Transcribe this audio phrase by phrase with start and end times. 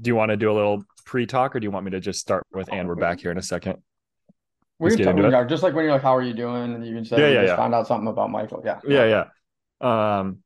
[0.00, 2.20] do you want to do a little pre-talk or do you want me to just
[2.20, 3.78] start with and we're back here in a second?
[4.78, 6.94] We can talk, yeah, just like when you're like, "How are you doing?" and you
[6.94, 7.56] can say, Yeah, yeah, just yeah.
[7.56, 9.26] found out something about Michael." Yeah, Yeah,
[9.82, 10.18] yeah.
[10.18, 10.38] Um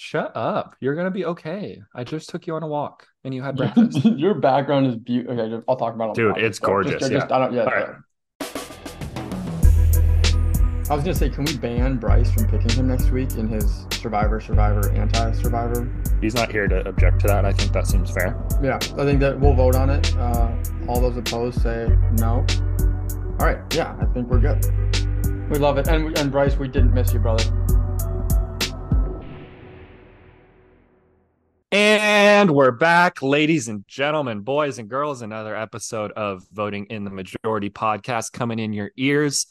[0.00, 0.76] Shut up.
[0.80, 1.80] You're gonna be okay.
[1.92, 4.04] I just took you on a walk and you had breakfast.
[4.04, 5.40] Your background is beautiful.
[5.40, 6.14] Okay, I'll talk about it.
[6.14, 7.18] Dude, it's gorgeous, Just, yeah.
[7.18, 7.52] just, I don't.
[7.52, 7.64] Yeah.
[7.64, 7.88] All right.
[10.88, 10.92] Yeah.
[10.92, 13.86] I was gonna say, can we ban Bryce from picking him next week in his
[13.90, 15.88] Survivor, Survivor, anti-Survivor?
[16.20, 17.44] He's not here to object to that.
[17.44, 18.36] I think that seems fair.
[18.62, 20.16] Yeah, I think that we'll vote on it.
[20.16, 20.54] Uh,
[20.88, 22.44] all those opposed say no.
[23.40, 23.58] All right.
[23.74, 24.64] Yeah, I think we're good.
[25.50, 27.44] We love it, and and Bryce, we didn't miss you, brother.
[31.70, 35.22] And we're back, ladies and gentlemen, boys and girls.
[35.22, 39.46] Another episode of Voting in the Majority podcast coming in your ears.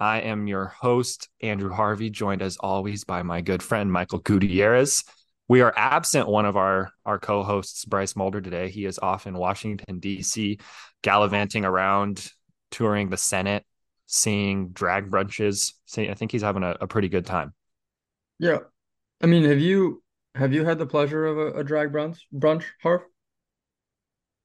[0.00, 5.04] I am your host, Andrew Harvey, joined as always by my good friend, Michael Gutierrez.
[5.46, 8.70] We are absent one of our, our co hosts, Bryce Mulder, today.
[8.70, 10.58] He is off in Washington, D.C.,
[11.02, 12.32] gallivanting around,
[12.70, 13.66] touring the Senate,
[14.06, 15.74] seeing drag brunches.
[15.98, 17.52] I think he's having a, a pretty good time.
[18.38, 18.60] Yeah,
[19.20, 20.02] I mean, have you
[20.34, 23.02] have you had the pleasure of a, a drag brunch brunch, Harv?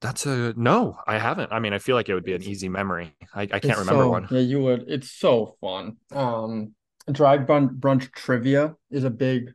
[0.00, 1.52] That's a no, I haven't.
[1.52, 3.14] I mean, I feel like it would be an easy memory.
[3.34, 4.28] I, I can't remember so- one.
[4.30, 4.84] Yeah, you would.
[4.88, 5.96] It's so fun.
[6.12, 6.74] Um,
[7.10, 9.52] drag brunch, brunch trivia is a big.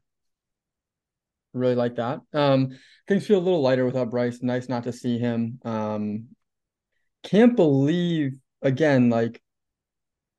[1.53, 2.21] Really like that.
[2.33, 4.41] Um, things feel a little lighter without Bryce.
[4.41, 5.59] Nice not to see him.
[5.65, 6.27] Um,
[7.23, 9.09] can't believe again.
[9.09, 9.41] Like,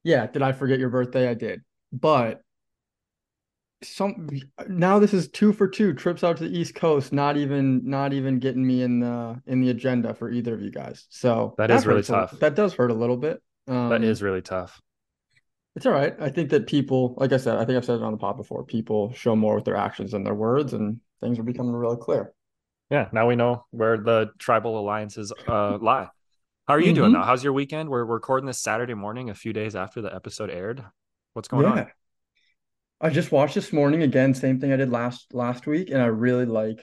[0.05, 1.29] yeah, did I forget your birthday?
[1.29, 1.61] I did,
[1.93, 2.41] but
[3.83, 4.29] some
[4.69, 7.13] now this is two for two trips out to the East Coast.
[7.13, 10.71] Not even not even getting me in the in the agenda for either of you
[10.71, 11.07] guys.
[11.11, 12.39] So That is really hurts a- tough.
[12.41, 13.43] that does hurt a little bit.
[13.69, 14.81] Um, That is really tough.
[15.77, 16.15] it's all right.
[16.21, 18.37] I think that people, like I said, I think I've said it on the pod
[18.37, 18.65] before.
[18.65, 22.33] People show more with their actions than their words, and things are becoming really clear.
[22.91, 26.09] Yeah, now we know where the tribal alliances uh, lie.
[26.69, 27.15] How are you doing Mhm.
[27.15, 27.23] though?
[27.23, 27.89] How's your weekend?
[27.89, 30.85] We're recording this Saturday morning, a few days after the episode aired.
[31.33, 31.87] What's going on?
[33.05, 36.07] I just watched this morning again, same thing I did last last week, and I
[36.07, 36.81] really like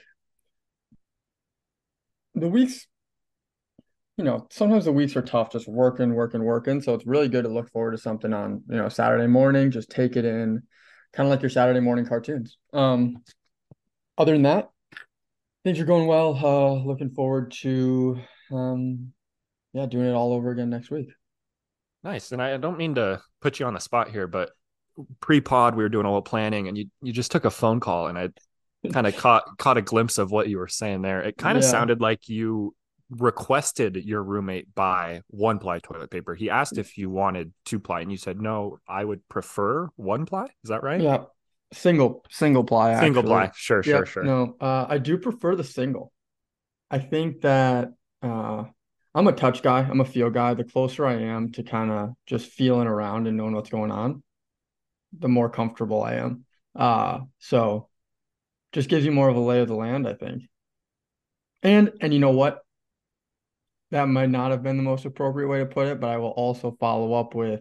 [2.34, 2.86] the weeks.
[4.18, 6.82] You know, sometimes the weeks are tough, just working, working, working.
[6.82, 9.70] So it's really good to look forward to something on, you know, Saturday morning.
[9.70, 10.62] Just take it in,
[11.14, 12.58] kind of like your Saturday morning cartoons.
[12.74, 13.22] Um,
[14.18, 14.68] other than that,
[15.64, 16.36] things are going well.
[16.36, 18.20] Uh, looking forward to,
[18.52, 19.14] um,
[19.72, 21.08] yeah, doing it all over again next week.
[22.04, 22.30] Nice.
[22.32, 24.50] And I don't mean to put you on the spot here, but
[25.20, 28.06] pre-pod we were doing a little planning, and you you just took a phone call,
[28.08, 28.28] and I
[28.92, 31.22] kind of caught caught a glimpse of what you were saying there.
[31.22, 31.70] It kind of Yeah.
[31.70, 32.74] sounded like you
[33.10, 36.34] requested your roommate buy one ply toilet paper.
[36.34, 38.78] He asked if you wanted two ply, and you said no.
[38.88, 40.44] I would prefer one ply.
[40.64, 41.00] Is that right?
[41.00, 41.24] Yeah,
[41.72, 42.98] single single ply.
[43.00, 43.34] Single actually.
[43.34, 43.50] ply.
[43.54, 44.22] Sure, sure, sure.
[44.24, 46.12] No, uh, I do prefer the single.
[46.90, 48.64] I think that uh,
[49.14, 49.80] I'm a touch guy.
[49.80, 50.54] I'm a feel guy.
[50.54, 54.22] The closer I am to kind of just feeling around and knowing what's going on,
[55.18, 56.44] the more comfortable I am.
[56.74, 57.88] Uh, so
[58.72, 60.44] just gives you more of a lay of the land, I think.
[61.62, 62.60] And and you know what?
[63.90, 66.28] That might not have been the most appropriate way to put it, but I will
[66.28, 67.60] also follow up with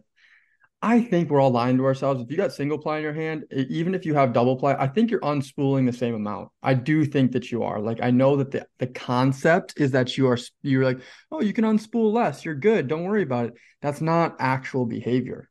[0.81, 2.21] I think we're all lying to ourselves.
[2.21, 4.87] If you got single ply in your hand, even if you have double ply, I
[4.87, 6.49] think you're unspooling the same amount.
[6.63, 7.81] I do think that you are.
[7.81, 11.51] Like I know that the, the concept is that you are you're like, oh, you
[11.51, 12.45] can unspool less.
[12.45, 12.87] You're good.
[12.87, 13.53] Don't worry about it.
[13.81, 15.49] That's not actual behavior.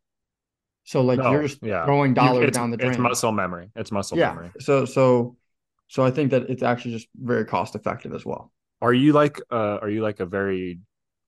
[0.88, 1.84] So like No, you're just yeah.
[1.84, 2.92] throwing dollars down the drain.
[2.92, 3.68] It's muscle memory.
[3.76, 4.30] It's muscle yeah.
[4.30, 4.52] memory.
[4.58, 5.36] So so
[5.86, 8.50] so I think that it's actually just very cost effective as well.
[8.80, 10.78] Are you like uh are you like a very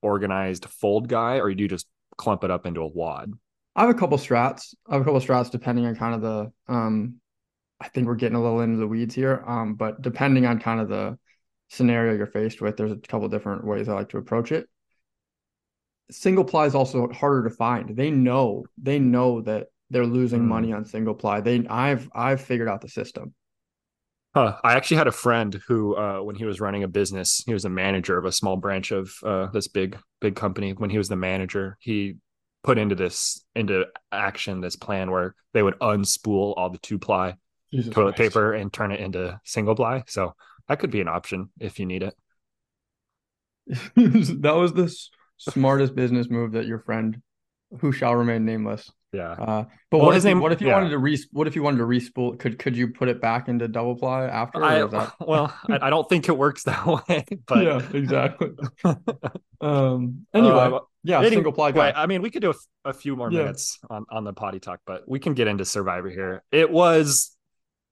[0.00, 3.34] organized fold guy or do you just clump it up into a wad?
[3.76, 4.74] I have a couple strats.
[4.88, 7.16] I have a couple strats depending on kind of the um
[7.82, 9.44] I think we're getting a little into the weeds here.
[9.46, 11.18] Um, but depending on kind of the
[11.68, 14.70] scenario you're faced with, there's a couple different ways I like to approach it.
[16.10, 17.96] Single ply is also harder to find.
[17.96, 20.48] They know, they know that they're losing Hmm.
[20.48, 21.40] money on single ply.
[21.40, 23.34] They I've I've figured out the system.
[24.34, 24.58] Huh.
[24.62, 27.64] I actually had a friend who uh when he was running a business, he was
[27.64, 30.72] a manager of a small branch of uh this big big company.
[30.72, 32.16] When he was the manager, he
[32.62, 37.34] put into this into action this plan where they would unspool all the two ply
[37.72, 38.32] Jesus toilet Christ.
[38.34, 40.04] paper and turn it into single ply.
[40.06, 40.34] So
[40.68, 42.14] that could be an option if you need it.
[43.66, 47.20] that was the s- smartest business move that your friend,
[47.80, 49.30] who shall remain nameless, Yeah.
[49.32, 50.74] Uh, but Well, what his if you, name- what if you yeah.
[50.74, 52.38] wanted to re what if you wanted to respool?
[52.38, 54.62] Could could you put it back into double ply after?
[54.62, 55.14] I, that...
[55.20, 58.50] well, I, I don't think it works that way, but yeah, exactly.
[59.60, 60.26] um.
[60.34, 61.92] Anyway, Uh, yeah, Anyway, single ply guy.
[61.94, 62.52] I mean, we could do
[62.84, 63.38] a few more Yeah.
[63.38, 66.42] minutes on, on the potty talk, but we can get into Survivor here.
[66.52, 67.36] It was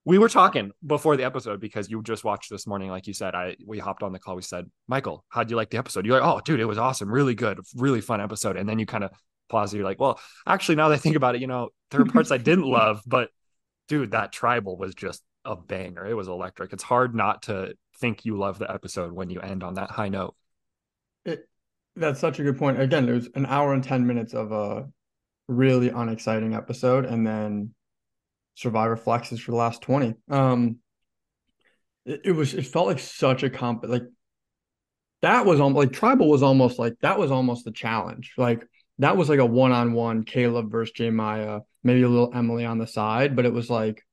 [0.08, 3.34] we were talking before the episode because you just watched this morning, like you said.
[3.34, 4.37] I we hopped on the call.
[4.37, 6.06] We said, Michael, how'd you like the episode?
[6.06, 8.56] You're like, oh, dude, it was awesome, really good, really fun episode.
[8.56, 9.10] And then you kind of
[9.50, 9.75] pause.
[9.75, 12.31] You're like, well, actually, now that I think about it, you know, there are parts
[12.31, 13.28] I didn't love, but
[13.88, 16.06] dude, that tribal was just a banger.
[16.06, 16.72] It was electric.
[16.72, 20.08] It's hard not to think you love the episode when you end on that high
[20.08, 20.34] note.
[21.26, 21.46] It,
[21.96, 22.81] that's such a good point.
[22.81, 24.88] Again, it was an hour and 10 minutes of a
[25.49, 27.04] really unexciting episode.
[27.04, 27.75] And then
[28.58, 30.14] Survivor flexes for the last 20.
[30.28, 30.78] Um,
[32.05, 34.02] it, it was, it felt like such a comp, like
[35.22, 38.34] that was almost like tribal was almost like that was almost the challenge.
[38.37, 38.66] Like
[38.99, 42.64] that was like a one on one Kaleb versus J Maya, maybe a little Emily
[42.64, 44.05] on the side, but it was like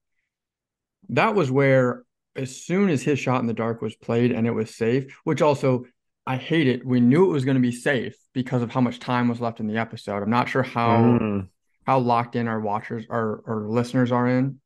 [1.09, 2.03] that was where
[2.35, 5.41] as soon as his shot in the dark was played and it was safe, which
[5.41, 5.85] also
[6.27, 6.85] I hate it.
[6.85, 9.59] We knew it was going to be safe because of how much time was left
[9.59, 10.21] in the episode.
[10.21, 11.47] I'm not sure how mm.
[11.85, 14.59] How locked in our watchers our our listeners are in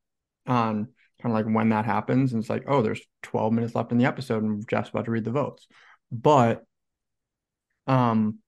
[0.47, 0.87] on
[1.21, 2.31] kind of like when that happens.
[2.31, 5.11] And it's like, oh, there's 12 minutes left in the episode and Jeff's about to
[5.11, 5.67] read the votes.
[6.11, 6.63] But
[7.87, 8.39] um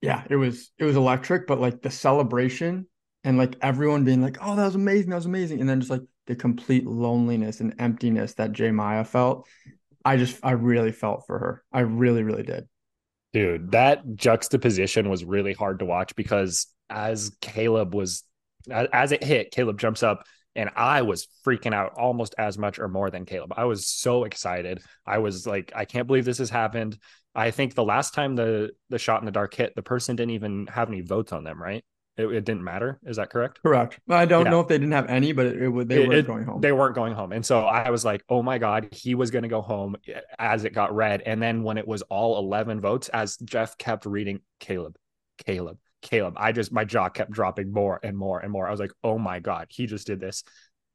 [0.00, 2.86] yeah, it was it was electric, but like the celebration
[3.24, 5.90] and like everyone being like, "Oh, that was amazing, that was amazing," and then just
[5.90, 9.48] like the complete loneliness and emptiness that J Maya felt.
[10.04, 11.64] I just I really felt for her.
[11.72, 12.68] I really really did.
[13.32, 18.24] Dude, that juxtaposition was really hard to watch because as Kaleb was
[18.70, 20.24] as it hit, Kaleb jumps up
[20.54, 23.52] and I was freaking out almost as much or more than Kaleb.
[23.56, 24.82] I was so excited.
[25.06, 26.98] I was like, I can't believe this has happened.
[27.34, 30.32] I think the last time the the shot in the dark hit, the person didn't
[30.32, 31.82] even have any votes on them, right?
[32.18, 33.00] It, it didn't matter.
[33.04, 33.62] Is that correct?
[33.62, 33.98] Correct.
[34.06, 34.50] I don't yeah.
[34.50, 36.60] know if they didn't have any, but it, it they weren't going home.
[36.60, 39.44] They weren't going home, and so I was like, "Oh my god, he was going
[39.44, 39.96] to go home."
[40.38, 44.04] As it got read, and then when it was all eleven votes, as Jeff kept
[44.04, 44.96] reading, Caleb,
[45.46, 48.66] Kaleb, Kaleb, I just my jaw kept dropping more and more and more.
[48.66, 50.44] I was like, "Oh my god, he just did this,"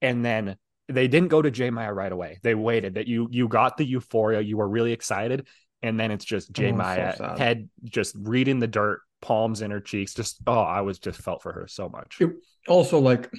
[0.01, 0.57] and then
[0.87, 2.39] they didn't go to J Maya right away.
[2.43, 2.95] They waited.
[2.95, 5.47] That you you got the euphoria, you were really excited,
[5.81, 9.71] and then it's just J oh, Maya so head just reading the dirt, palms in
[9.71, 10.13] her cheeks.
[10.13, 12.17] Just oh, I was just felt for her so much.
[12.19, 12.31] It,
[12.67, 13.31] also, like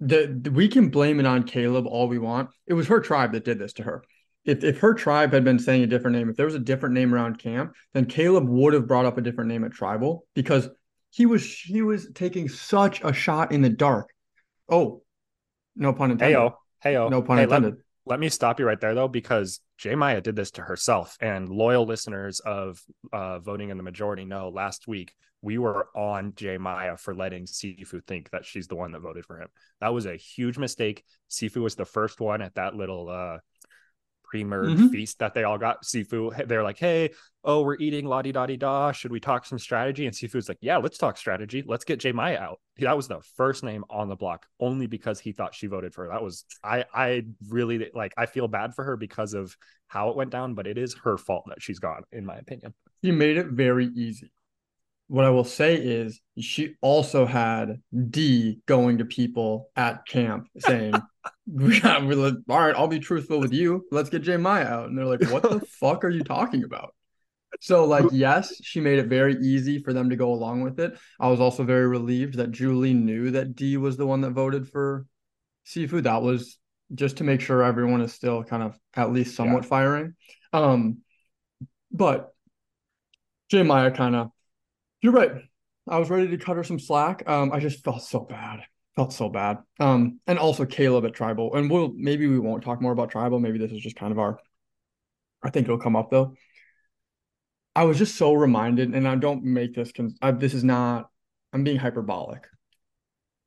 [0.00, 2.50] the, the, we can blame it on Kaleb all we want.
[2.66, 4.04] It was her tribe that did this to her.
[4.44, 6.94] If if her tribe had been saying a different name, if there was a different
[6.94, 10.68] name around camp, then Kaleb would have brought up a different name at tribal because
[11.10, 14.10] he was he was taking such a shot in the dark.
[14.68, 15.02] Oh,
[15.76, 16.36] no pun intended.
[16.36, 16.54] Heyo,
[16.84, 17.10] heyo.
[17.10, 17.74] No pun hey, intended.
[17.74, 21.16] Let, let me stop you right there though, because J Maya did this to herself.
[21.20, 22.82] And loyal listeners of
[23.12, 25.12] uh, voting in the majority know last week
[25.44, 29.26] we were on J Maya for letting Sifu think that she's the one that voted
[29.26, 29.48] for him.
[29.80, 31.04] That was a huge mistake.
[31.30, 33.38] Sifu was the first one at that little uh,
[34.34, 34.88] pre-merge mm-hmm.
[34.88, 35.84] feast that they all got.
[35.84, 37.10] Sifu, they're like, hey,
[37.44, 38.90] oh, we're eating la di da di da.
[38.90, 40.06] Should we talk some strategy?
[40.06, 41.62] And Sifu's like, yeah, let's talk strategy.
[41.64, 42.58] Let's get J Maya out.
[42.78, 46.06] That was the first name on the block, only because he thought she voted for
[46.06, 46.10] her.
[46.10, 50.16] That was I I really like I feel bad for her because of how it
[50.16, 52.74] went down, but it is her fault that she's gone, in my opinion.
[53.02, 54.32] He made it very easy.
[55.08, 57.80] What I will say is she also had
[58.10, 60.94] Dee going to people at camp saying,
[61.46, 63.84] we got, like, all right, I'll be truthful with you.
[63.90, 64.88] Let's get J Maya out.
[64.88, 66.94] And they're like, what the fuck are you talking about?
[67.60, 70.96] So, like, yes, she made it very easy for them to go along with it.
[71.20, 74.68] I was also very relieved that Julie knew that Dee was the one that voted
[74.68, 75.06] for
[75.66, 76.02] Sifu.
[76.02, 76.58] That was
[76.94, 79.68] just to make sure everyone is still kind of at least somewhat yeah.
[79.68, 80.14] firing.
[80.52, 80.98] Um,
[81.90, 82.34] but
[83.50, 84.30] J Maya kind of,
[85.04, 85.42] you're right.
[85.86, 87.28] I was ready to cut her some slack.
[87.28, 88.64] Um, I just felt so bad
[88.96, 89.58] felt so bad.
[89.80, 93.40] Um, and also Kaleb at Tribal, and we'll maybe we won't talk more about Tribal.
[93.40, 94.38] Maybe this is just kind of our.
[95.42, 96.34] I think it'll come up though.
[97.76, 99.92] I was just so reminded, and I don't make this.
[99.92, 101.10] Cons- I, this is not.
[101.52, 102.46] I'm being hyperbolic.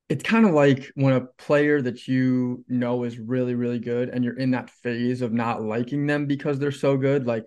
[0.09, 4.23] It's kind of like when a player that you know is really, really good, and
[4.23, 7.25] you're in that phase of not liking them because they're so good.
[7.25, 7.45] Like,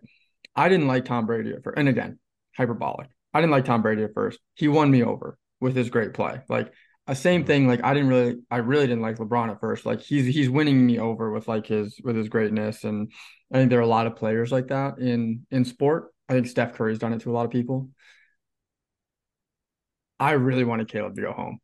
[0.57, 2.19] I didn't like Tom Brady first, and again,
[2.57, 3.09] hyperbolic.
[3.33, 4.39] I didn't like Tom Brady at first.
[4.55, 6.41] He won me over with his great play.
[6.49, 6.73] Like
[7.07, 7.67] a same thing.
[7.67, 9.87] Like I didn't really, I really didn't like LeBron at first.
[9.87, 13.13] Like he's he's winning me over with like his with his greatness, and
[13.53, 16.13] I think there are a lot of players like that in in sport.
[16.29, 17.91] I think Steph Curry's done it to a lot of people.
[20.21, 21.59] I really wanted Kaleb to go home.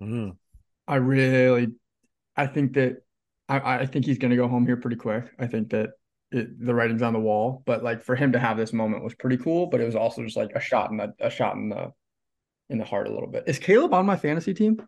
[0.00, 0.30] Mm-hmm.
[0.88, 1.74] I really,
[2.36, 2.98] I think that
[3.48, 5.24] I, I think he's going to go home here pretty quick.
[5.38, 5.90] I think that
[6.36, 9.14] it, the writing's on the wall, but like for him to have this moment was
[9.14, 9.66] pretty cool.
[9.66, 11.92] But it was also just like a shot in the a shot in the
[12.68, 13.44] in the heart a little bit.
[13.46, 14.80] Is Kaleb on my fantasy team?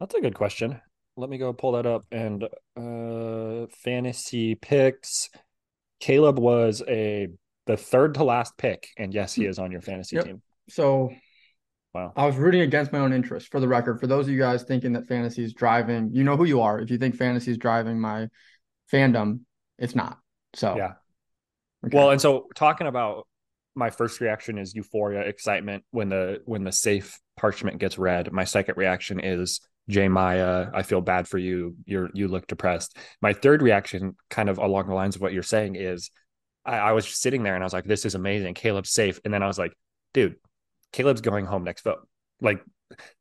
[0.00, 0.80] That's a good question.
[1.16, 2.44] Let me go pull that up and
[2.76, 5.30] uh fantasy picks.
[6.00, 7.28] Kaleb was a
[7.66, 10.26] the third to last pick, and yes, he is on your fantasy yep.
[10.26, 10.42] team.
[10.68, 11.10] So
[11.94, 12.12] Wow.
[12.16, 14.00] I was rooting against my own interest for the record.
[14.00, 16.80] For those of you guys thinking that fantasy is driving, you know who you are.
[16.80, 18.28] If you think fantasy is driving my
[18.92, 19.40] fandom,
[19.78, 20.18] it's not.
[20.54, 20.92] So Yeah.
[21.86, 21.96] okay.
[21.96, 23.26] Well, and so talking about
[23.74, 28.32] my first reaction is euphoria, excitement when the when the safe parchment gets read.
[28.32, 31.76] My second reaction is J Maya, I feel bad for you.
[31.84, 32.96] You're you look depressed.
[33.20, 36.10] My third reaction, kind of along the lines of what you're saying, is
[36.64, 38.54] I, I was sitting there and I was like, this is amazing.
[38.54, 39.20] Kaleb's safe.
[39.24, 39.72] And then I was like,
[40.14, 40.36] dude,
[40.92, 42.06] Kaleb's going home next vote.
[42.40, 42.62] Like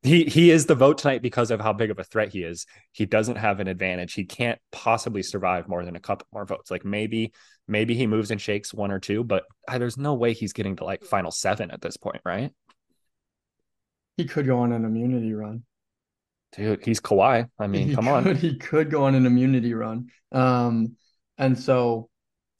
[0.01, 2.65] he he is the vote tonight because of how big of a threat he is.
[2.91, 4.13] He doesn't have an advantage.
[4.13, 6.69] He can't possibly survive more than a couple more votes.
[6.69, 7.33] Like maybe
[7.67, 10.75] maybe he moves and shakes one or two, but uh, there's no way he's getting
[10.77, 12.51] to like final seven at this point, right?
[14.17, 15.63] he could go on an immunity run.
[16.55, 17.49] Dude, he's Kawhi.
[17.57, 18.35] I mean, he come could, on.
[18.35, 20.09] He could go on an immunity run.
[20.31, 20.95] Um,
[21.37, 22.09] and so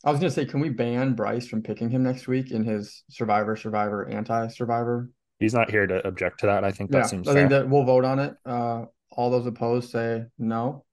[0.04, 3.04] I was gonna say, can we ban Bryce from picking him next week in his
[3.10, 5.10] Survivor, Survivor, Anti-Survivor?
[5.44, 6.64] He's not here to object to that.
[6.64, 7.42] I think that yeah, seems I fair.
[7.42, 8.34] think that we'll vote on it.
[8.46, 10.86] Uh, all those opposed say no.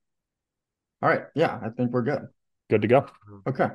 [1.02, 2.26] All right, yeah, I think we're good.
[2.68, 3.06] Good to go.
[3.48, 3.68] Okay.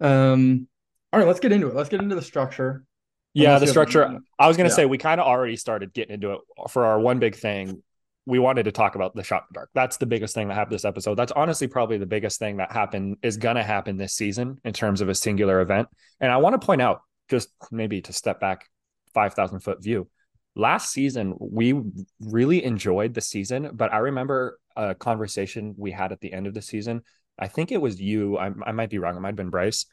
[0.00, 0.68] Um,
[1.12, 1.74] all right, let's get into it.
[1.74, 2.84] Let's get into the structure.
[3.34, 4.18] Yeah, the have- structure.
[4.38, 4.76] I was going to Yeah.
[4.76, 7.82] say we kind of already started getting into it for our one big thing.
[8.26, 9.70] We wanted to talk about the shot in the dark.
[9.74, 11.14] That's the biggest thing that happened this episode.
[11.16, 14.72] That's honestly probably the biggest thing that happened is going to happen this season in
[14.72, 15.88] terms of a singular event.
[16.20, 17.00] And I want to point out,
[17.30, 18.68] just maybe to step back
[19.14, 20.08] 5,000 foot view.
[20.56, 21.80] Last season, we
[22.20, 26.54] really enjoyed the season, but I remember a conversation we had at the end of
[26.54, 27.02] the season.
[27.38, 28.36] I think it was you.
[28.36, 29.16] I, I might be wrong.
[29.16, 29.86] It might have been Bryce.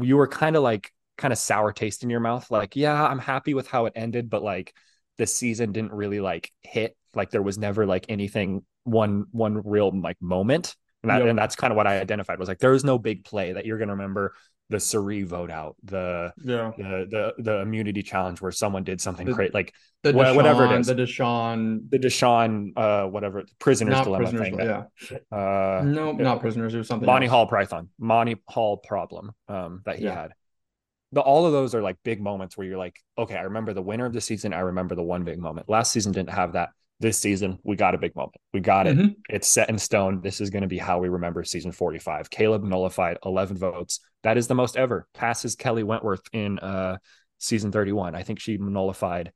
[0.00, 2.50] You were kind of like, kind of sour taste in your mouth.
[2.50, 4.74] Like, yeah, I'm happy with how it ended, but like
[5.16, 6.94] the season didn't really like hit.
[7.14, 10.76] Like there was never like anything one one real like moment.
[11.02, 11.28] And, that, Yep.
[11.28, 13.64] and that's kind of what I identified was like there was no big play that
[13.64, 14.34] you're gonna remember
[14.68, 16.72] the Suri vote out, the Yeah.
[16.76, 17.06] the
[17.36, 20.72] the the immunity challenge where someone did something The- great, like The Wha- whatever it
[20.80, 24.48] is, The Deshaun, the Deshaun uh whatever prisoner's not dilemma prisoners.
[24.48, 24.56] thing.
[24.56, 25.36] that- yeah.
[25.36, 26.74] uh no, not prisoners.
[26.74, 27.06] or something.
[27.06, 27.32] Monty else.
[27.32, 30.14] Hall Python, Monty Hall problem um, that he Yeah.
[30.22, 30.32] had.
[31.12, 33.82] The all of those are like big moments where you're like, okay, I remember the
[33.82, 34.52] winner of the season.
[34.52, 35.68] I remember the one big moment.
[35.68, 36.70] Last season didn't have that.
[36.98, 38.36] This season, we got a big moment.
[38.54, 38.96] We got it.
[38.96, 39.16] Mhm.
[39.28, 40.22] It's set in stone.
[40.22, 42.30] This is going to be how we remember season 45.
[42.30, 44.00] Kaleb nullified 11 votes.
[44.22, 45.06] That is the most ever.
[45.12, 46.96] Passes Kelley Wentworth in uh
[47.38, 48.14] season 31.
[48.14, 49.30] I think she nullified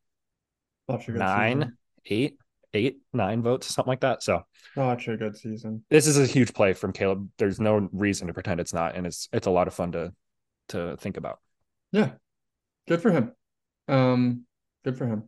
[0.90, 1.76] Such a good nine, season.
[2.06, 2.38] eight,
[2.72, 4.22] eight, nine votes, something like that.
[4.22, 4.42] So
[4.74, 5.84] Such a good season.
[5.90, 7.28] this is a huge play from Kaleb.
[7.36, 10.14] There's no reason to pretend it's not, and it's it's a lot of fun to
[10.68, 11.40] to think about.
[11.92, 12.12] Yeah.
[12.88, 13.32] Good for him.
[13.86, 14.46] Um,
[14.82, 15.24] good for him.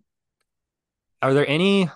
[1.21, 1.91] Are there any?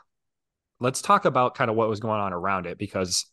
[0.80, 3.26] Let's talk about kind of what was going on around it because,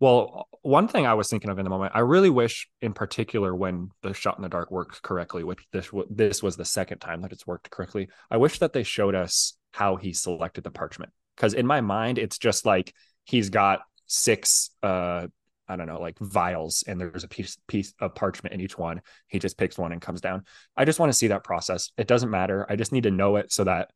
[0.00, 3.54] well, one thing I was thinking of in the moment, I really wish, in particular,
[3.54, 7.22] when the shot in the dark worked correctly, which this this was the second time
[7.22, 8.08] that it's worked correctly.
[8.30, 12.18] I wish that they showed us how he selected the parchment because in my mind,
[12.18, 15.26] it's just like he's got six uh
[15.66, 19.00] I don't know, like vials, and there's a piece piece of parchment in each one.
[19.28, 20.44] He just picks one and comes down.
[20.76, 21.90] I just want to see that process.
[21.96, 22.66] It doesn't matter.
[22.68, 23.90] I just need to know it so that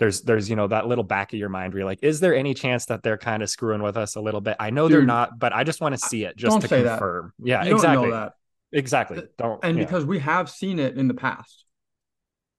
[0.00, 2.34] there's there's you know that little back of your mind where you're like, is there
[2.34, 4.56] any chance that they're kind of screwing with us a little bit?
[4.58, 6.98] I know they're not, but I just want to see it just to say that.
[6.98, 7.32] confirm.
[7.38, 8.08] Yeah, You don't exactly.
[8.08, 8.32] know that.
[8.72, 9.22] Exactly.
[9.38, 11.64] Don't And because we have seen it in the past.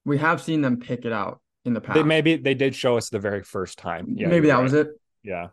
[0.06, 1.96] We have seen them pick it out in the past.
[1.96, 4.06] they maybe they did show us the very first time.
[4.16, 4.88] Yeah, Maybe that was it.
[5.24, 5.48] Yeah.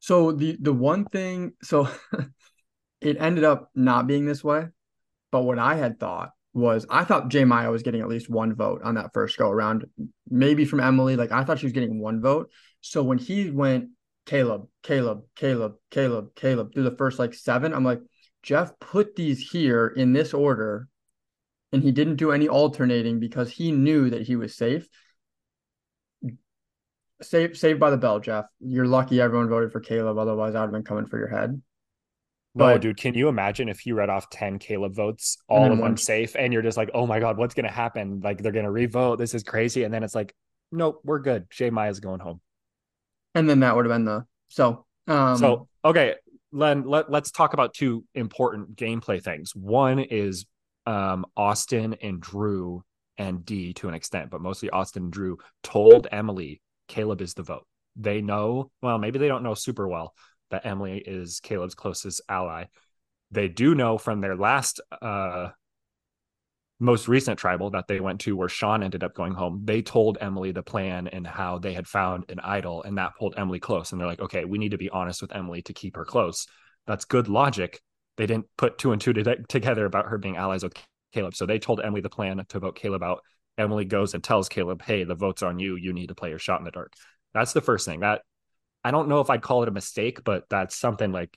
[0.00, 1.88] So the the one thing, so
[3.00, 4.68] it ended up not being this way,
[5.30, 8.54] but what I had thought was I thought J Maya was getting at least one
[8.54, 9.86] vote on that first go around,
[10.28, 11.16] maybe from Emily.
[11.16, 12.50] Like I thought she was getting one vote.
[12.80, 13.90] So when he went
[14.26, 18.00] Kaleb, Kaleb, Kaleb, Kaleb, Kaleb through the first like seven, I'm like,
[18.42, 20.88] Jeff put these here in this order,
[21.72, 24.86] and he didn't do any alternating because he knew that he was safe.
[27.20, 28.44] Saved, saved by the bell, Jeff.
[28.60, 30.18] You're lucky everyone voted for Kaleb.
[30.18, 31.60] Otherwise, I would have been coming for your head.
[32.54, 35.80] No, dude, can you imagine if he read off 10 Kaleb votes, all of one-
[35.80, 38.20] them safe, and you're just like, oh my God, what's going to happen?
[38.22, 39.16] Like, they're going to revote.
[39.16, 39.84] This is crazy.
[39.84, 40.34] And then it's like,
[40.72, 41.46] nope, we're good.
[41.50, 42.40] J Maya's going home.
[43.34, 44.86] And then that would have been the so.
[45.06, 46.14] Um, so, okay,
[46.52, 49.54] Len, let, let's talk about two important gameplay things.
[49.54, 50.46] One is
[50.86, 52.82] um, Austin and Drew
[53.18, 57.42] and Dee to an extent, but mostly Austin and Drew told Emily Kaleb is the
[57.42, 57.66] vote.
[57.96, 60.14] They know, well, maybe they don't know super well
[60.50, 62.64] that Emily is Kaleb's closest ally.
[63.30, 65.48] They do know from their last uh
[66.80, 70.18] most recent tribal that they went to where Sean ended up going home, they told
[70.20, 73.90] Emily the plan and how they had found an idol and that pulled Emily close.
[73.90, 76.46] And they're like, okay, we need to be honest with Emily to keep her close.
[76.86, 77.80] That's good logic.
[78.16, 80.74] They didn't put two and two to- together about her being allies with
[81.14, 81.34] Kaleb.
[81.34, 83.22] So they told Emily the plan to vote Kaleb out.
[83.56, 85.74] Emily goes and tells Kaleb, "Hey, the vote's on you.
[85.74, 86.92] You need to play your shot in the dark."
[87.34, 88.00] That's the first thing.
[88.00, 88.22] That
[88.84, 91.36] I don't know if I'd call it a mistake, but that's something like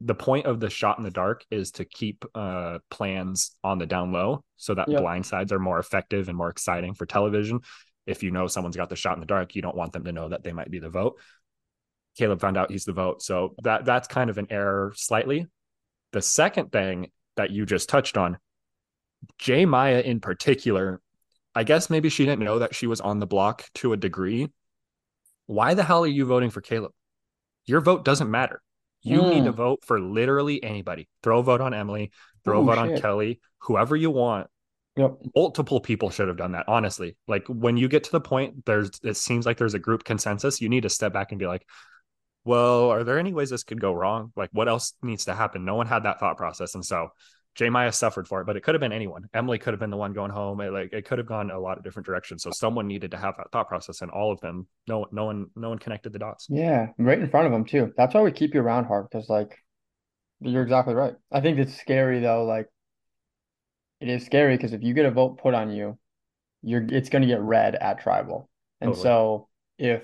[0.00, 3.86] the point of the shot in the dark is to keep uh, plans on the
[3.86, 5.00] down low so that yep.
[5.00, 7.60] blind sides are more effective and more exciting for television.
[8.06, 10.12] If you know someone's got the shot in the dark, you don't want them to
[10.12, 11.18] know that they might be the vote.
[12.18, 15.46] Kaleb found out he's the vote, so that that's kind of an error slightly.
[16.12, 18.38] The second thing that you just touched on,
[19.38, 21.00] J Maya in particular,
[21.54, 24.48] I guess maybe she didn't know that she was on the block to a degree.
[25.46, 26.90] Why the hell are you voting for Kaleb?
[27.64, 28.62] Your vote doesn't matter.
[29.02, 29.34] You mm.
[29.34, 29.56] need to hmm.
[29.56, 31.08] vote for literally anybody.
[31.22, 32.10] Throw a vote on Emily,
[32.44, 32.96] throw oh, a vote shit.
[32.96, 34.48] on Kellie, whoever you want.
[34.96, 35.18] Yep.
[35.36, 37.16] Multiple people should have done that, honestly.
[37.28, 40.60] Like when you get to the point, there's it seems like there's a group consensus.
[40.60, 41.66] You need to step back and be like,
[42.44, 44.32] well, are there any ways this could go wrong?
[44.36, 45.64] Like what else needs to happen?
[45.64, 46.74] No one had that thought process.
[46.74, 47.10] And so
[47.56, 49.28] J Maya suffered for it, but it could have been anyone.
[49.32, 50.60] Emily could have been the one going home.
[50.60, 52.42] It, like it could have gone a lot of different directions.
[52.42, 55.46] So someone needed to have that thought process, and all of them, no, no one,
[55.56, 56.46] no one connected the dots.
[56.50, 57.94] Yeah, right in front of them too.
[57.96, 59.56] That's why we keep you around, Harv, because like
[60.40, 61.14] you're exactly right.
[61.32, 62.44] I think it's scary though.
[62.44, 62.68] Like
[64.00, 65.98] it is scary because if you get a vote put on you,
[66.62, 68.50] you're it's going to get read at tribal,
[68.82, 69.02] and totally.
[69.02, 69.48] so
[69.78, 70.02] if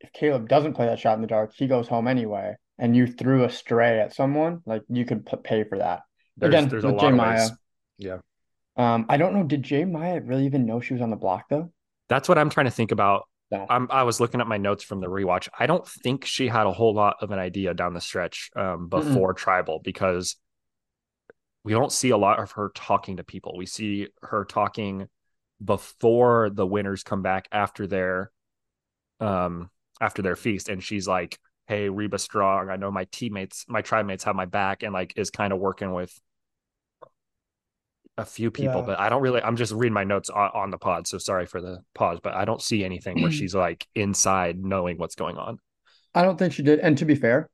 [0.00, 3.06] if Kaleb doesn't play that shot in the dark, he goes home anyway, and you
[3.06, 6.00] threw a stray at someone, like you could p- pay for that.
[6.36, 7.08] There's, Again, there's a lot J.
[7.08, 7.38] of Maya.
[7.38, 7.52] ways.
[7.98, 8.18] Yeah.
[8.76, 9.44] Um, I don't know.
[9.44, 11.72] Did J Maya really even know she was on the block though?
[12.08, 13.28] That's what I'm trying to think about.
[13.50, 13.66] No.
[13.68, 15.48] I'm, I was looking at my notes from the rewatch.
[15.58, 18.88] I don't think she had a whole lot of an idea down the stretch um,
[18.88, 19.36] before Mm-mm.
[19.36, 20.36] tribal because
[21.62, 23.56] we don't see a lot of her talking to people.
[23.56, 25.06] We see her talking
[25.62, 28.32] before the winners come back after their
[29.20, 29.70] um
[30.00, 34.06] after their feast and she's like hey reba strong i know my teammates my tribe
[34.06, 36.18] mates have my back and like is kind of working with
[38.18, 38.86] a few people yeah.
[38.86, 41.46] but i don't really i'm just reading my notes on, on, the pod so sorry
[41.46, 45.36] for the pause but i don't see anything where she's like inside knowing what's going
[45.36, 45.58] on
[46.14, 47.48] i don't think she did and to be fair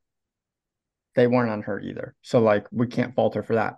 [1.15, 3.77] they weren't on her either so like we can't fault her for that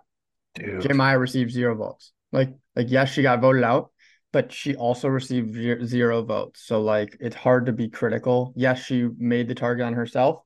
[0.55, 0.81] Dude.
[0.81, 3.90] J Maya received zero votes like like yes she got voted out
[4.31, 5.53] but she also received
[5.85, 6.61] zero votes.
[6.65, 8.53] So like it's hard to be critical.
[8.55, 10.41] Yes, she made the target on herself,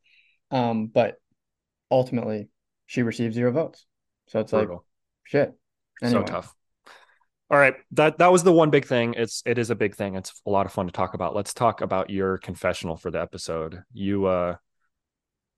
[0.52, 1.16] um, but
[1.92, 2.50] ultimately
[2.88, 3.86] she received zero votes.
[4.28, 4.76] So it's Brutal.
[4.76, 4.84] like
[5.26, 5.54] shit.
[6.02, 6.22] Anyway.
[6.22, 6.54] So tough.
[7.52, 9.14] All right, that that was the one big thing.
[9.16, 10.16] It's it is a big thing.
[10.16, 11.36] It's a lot of fun to talk about.
[11.36, 13.84] Let's talk about your confessional for the episode.
[13.94, 14.56] You uh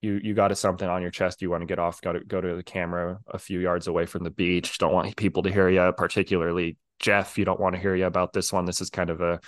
[0.01, 2.39] you you got something on your chest you want to get off got to go
[2.39, 5.69] to the camera a few yards away from the beach don't want people to hear
[5.69, 8.65] you particularly Jeff, you don't want to hear you about this one.
[8.65, 9.39] This is kind of a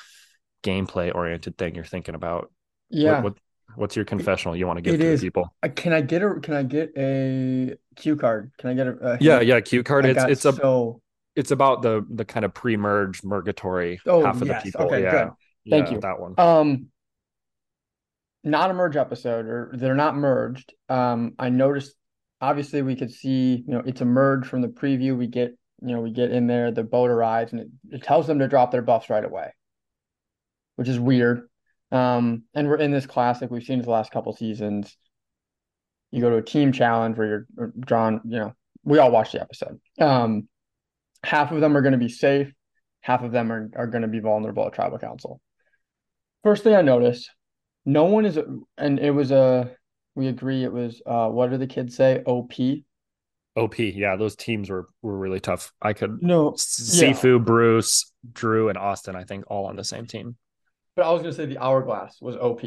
[0.64, 2.52] gameplay oriented thing you're thinking about.
[2.90, 3.22] Yeah.
[3.22, 3.38] What, what,
[3.76, 5.22] what's your confessional you want to give it to is.
[5.22, 5.54] people?
[5.64, 8.52] Uh, can I get a can I get a cue card?
[8.58, 10.06] Can I get a, a yeah yeah cue card?
[10.06, 11.02] I it's it's a so
[11.36, 14.64] it's about the the kind of pre-merge murgatory oh, half of yes.
[14.64, 14.86] the people.
[14.88, 15.12] Okay, yeah.
[15.12, 15.32] good.
[15.70, 16.02] Thank yeah, you.
[16.02, 16.34] That one.
[16.38, 16.88] Um
[18.44, 20.74] not a merge episode or they're not merged.
[20.88, 21.96] Um I noticed
[22.42, 25.18] obviously we could see, you know, it's a merge from the preview.
[25.18, 28.28] We get you know, we get in there, the boat arrives, and it, it tells
[28.28, 29.54] them to drop their buffs right away,
[30.76, 31.48] which is weird.
[31.92, 34.96] Um, and we're in this classic we've seen the last couple seasons.
[36.12, 39.42] You go to a team challenge where you're drawn, you know, we all watch the
[39.42, 39.80] episode.
[40.00, 40.48] Um,
[41.24, 42.52] half of them are going to be safe,
[43.02, 45.42] half of them are, are going to be vulnerable at tribal council.
[46.44, 47.30] First thing I noticed,
[47.86, 48.40] no one is,
[48.78, 49.72] and it was a,
[50.16, 52.24] we agree it was, uh, what do the kids say?
[52.26, 52.54] OP,
[53.56, 55.72] OP, yeah, those teams were were really tough.
[55.82, 57.44] I could no Sifu, yeah.
[57.44, 59.16] Bruce, Drew, and Austin.
[59.16, 60.36] I think all on the same team.
[60.96, 62.62] But I was gonna say the hourglass was OP.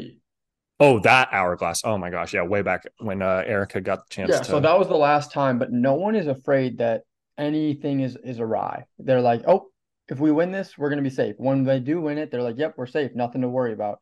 [0.79, 1.81] Oh, that hourglass!
[1.83, 4.31] Oh my gosh, yeah, way back when uh, Erica got the chance.
[4.31, 4.45] Yeah, to...
[4.45, 5.57] so that was the last time.
[5.57, 7.03] But no one is afraid that
[7.37, 8.85] anything is is awry.
[8.99, 9.69] They're like, oh,
[10.09, 11.35] if we win this, we're gonna be safe.
[11.37, 13.99] When they do win it, they're like, yep, we're safe, nothing to worry about.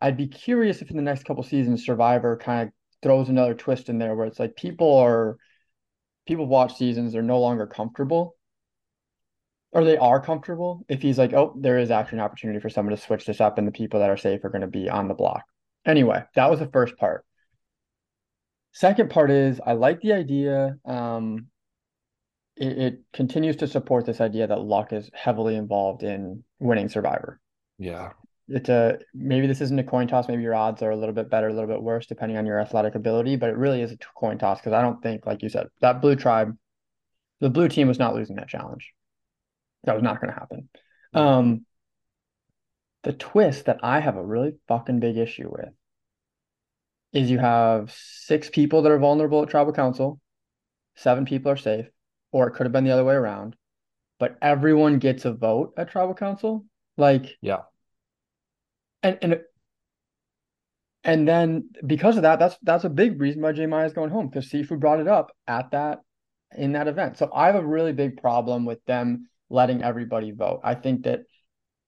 [0.00, 3.88] I'd be curious if in the next couple seasons, Survivor kind of throws another twist
[3.88, 5.36] in there where it's like people are
[6.26, 8.36] people watch seasons, they're no longer comfortable.
[9.72, 12.94] Or they are comfortable if he's like, oh, there is actually an opportunity for someone
[12.94, 15.08] to switch this up and the people that are safe are going to be on
[15.08, 15.42] the block.
[15.84, 17.24] Anyway, that was the first part.
[18.72, 20.76] Second part is I like the idea.
[20.84, 21.48] Um,
[22.56, 27.40] it, it continues to support this idea that luck is heavily involved in winning Survivor.
[27.78, 28.12] Yeah
[28.48, 30.28] it's a maybe this isn't a coin toss.
[30.28, 32.60] Maybe your odds are a little bit better, a little bit worse, depending on your
[32.60, 33.36] athletic ability.
[33.36, 36.00] But it really is a coin toss because I don't think, like you said, that
[36.00, 36.56] blue tribe,
[37.40, 38.92] the blue team was not losing that challenge.
[39.84, 40.68] That was not going to happen.
[41.12, 41.66] Um,
[43.02, 45.72] the twist that I have a really fucking big issue with
[47.12, 50.20] is you have six people that are vulnerable at tribal council,
[50.96, 51.86] seven people are safe,
[52.32, 53.56] or it could have been the other way around.
[54.18, 56.64] But everyone gets a vote at tribal council
[56.96, 57.62] Like, Yeah.
[59.04, 59.40] And and
[61.04, 64.10] and then because of that, that's that's a big reason why J Maya is going
[64.10, 66.00] home because Sifu brought it up at that
[66.56, 67.18] in that event.
[67.18, 70.60] So I have a really big problem with them letting everybody vote.
[70.64, 71.20] I think that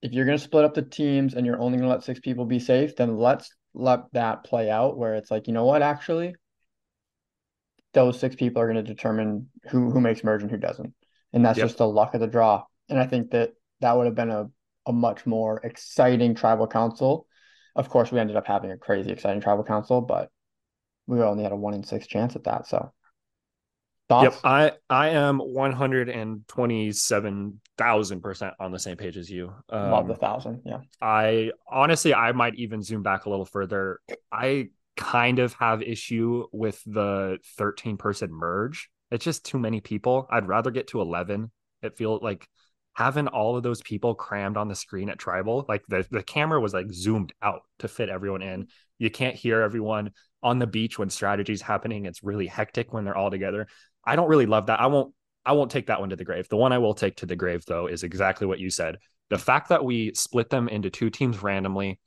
[0.02, 2.20] if you're going to split up the teams and you're only going to let six
[2.20, 5.82] people be safe, then let's let that play out where it's like, you know what,
[5.82, 6.34] actually,
[7.94, 10.92] those six people are going to determine who who makes merge and who doesn't.
[11.32, 11.68] And that's Yep.
[11.68, 12.64] just the luck of the draw.
[12.90, 14.50] And I think that that would have been a,
[14.86, 17.26] a much more exciting tribal council.
[17.74, 20.30] Of course, we ended up having a crazy exciting tribal council, but
[21.06, 22.66] we only had a one in six chance at that.
[22.66, 22.92] So
[24.08, 24.34] Yep.
[24.44, 29.28] I I am one hundred and twenty seven thousand percent on the same page as
[29.28, 29.52] you.
[29.72, 30.62] Love the Um, thousand.
[30.64, 30.80] Yeah.
[31.00, 34.00] I honestly, I might even zoom back a little further.
[34.30, 38.88] I kind of have issue with the thirteen person merge.
[39.10, 40.26] It's just too many people.
[40.30, 41.50] I'd rather get to eleven.
[41.82, 42.48] It feels like
[42.96, 46.58] having all of those people crammed on the screen at tribal, like the the camera
[46.58, 48.68] was like zoomed out to fit everyone in.
[48.98, 52.06] You can't hear everyone on the beach when strategy's happening.
[52.06, 53.66] It's really hectic when they're all together.
[54.02, 54.80] I don't really love that.
[54.80, 56.48] I won't I won't take that one to the grave.
[56.48, 58.96] The one I will take to the grave though is exactly what you said.
[59.28, 62.00] The fact that we split them into two teams randomly,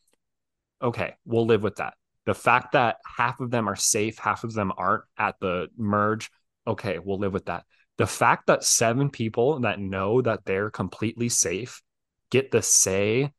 [0.82, 1.94] okay, we'll live with that.
[2.26, 6.32] The fact that half of them are safe, half of them aren't at the merge,
[6.66, 7.66] okay, we'll live with that.
[8.00, 11.82] The fact that seven people that know that they're completely safe
[12.32, 13.34] get the say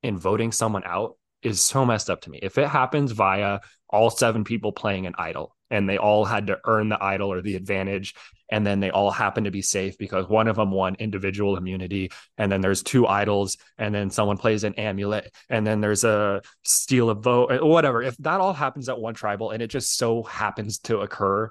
[0.00, 2.38] in voting someone out is so messed up to me.
[2.40, 6.60] If it happens via all seven people playing an idol and they all had to
[6.66, 8.14] earn the idol or the advantage,
[8.48, 12.12] and then they all happen to be safe because one of them won individual immunity,
[12.38, 16.42] and then there's two idols, and then someone plays an amulet, and then there's a
[16.62, 18.02] steal a vote, whatever.
[18.02, 21.50] If that all happens at one tribal and it just so happens to occur,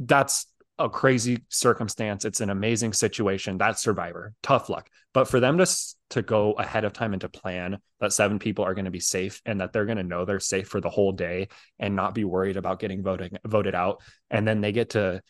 [0.00, 0.46] that's
[0.78, 2.24] a crazy circumstance.
[2.24, 3.56] It's an amazing situation.
[3.56, 4.34] That's survivor.
[4.42, 4.90] Tough luck.
[5.14, 5.66] But for them to
[6.10, 9.00] to go ahead of time and to plan that seven people are going to be
[9.00, 12.14] safe and that they're going to know they're safe for the whole day and not
[12.14, 15.22] be worried about getting voting voted out, and then they get to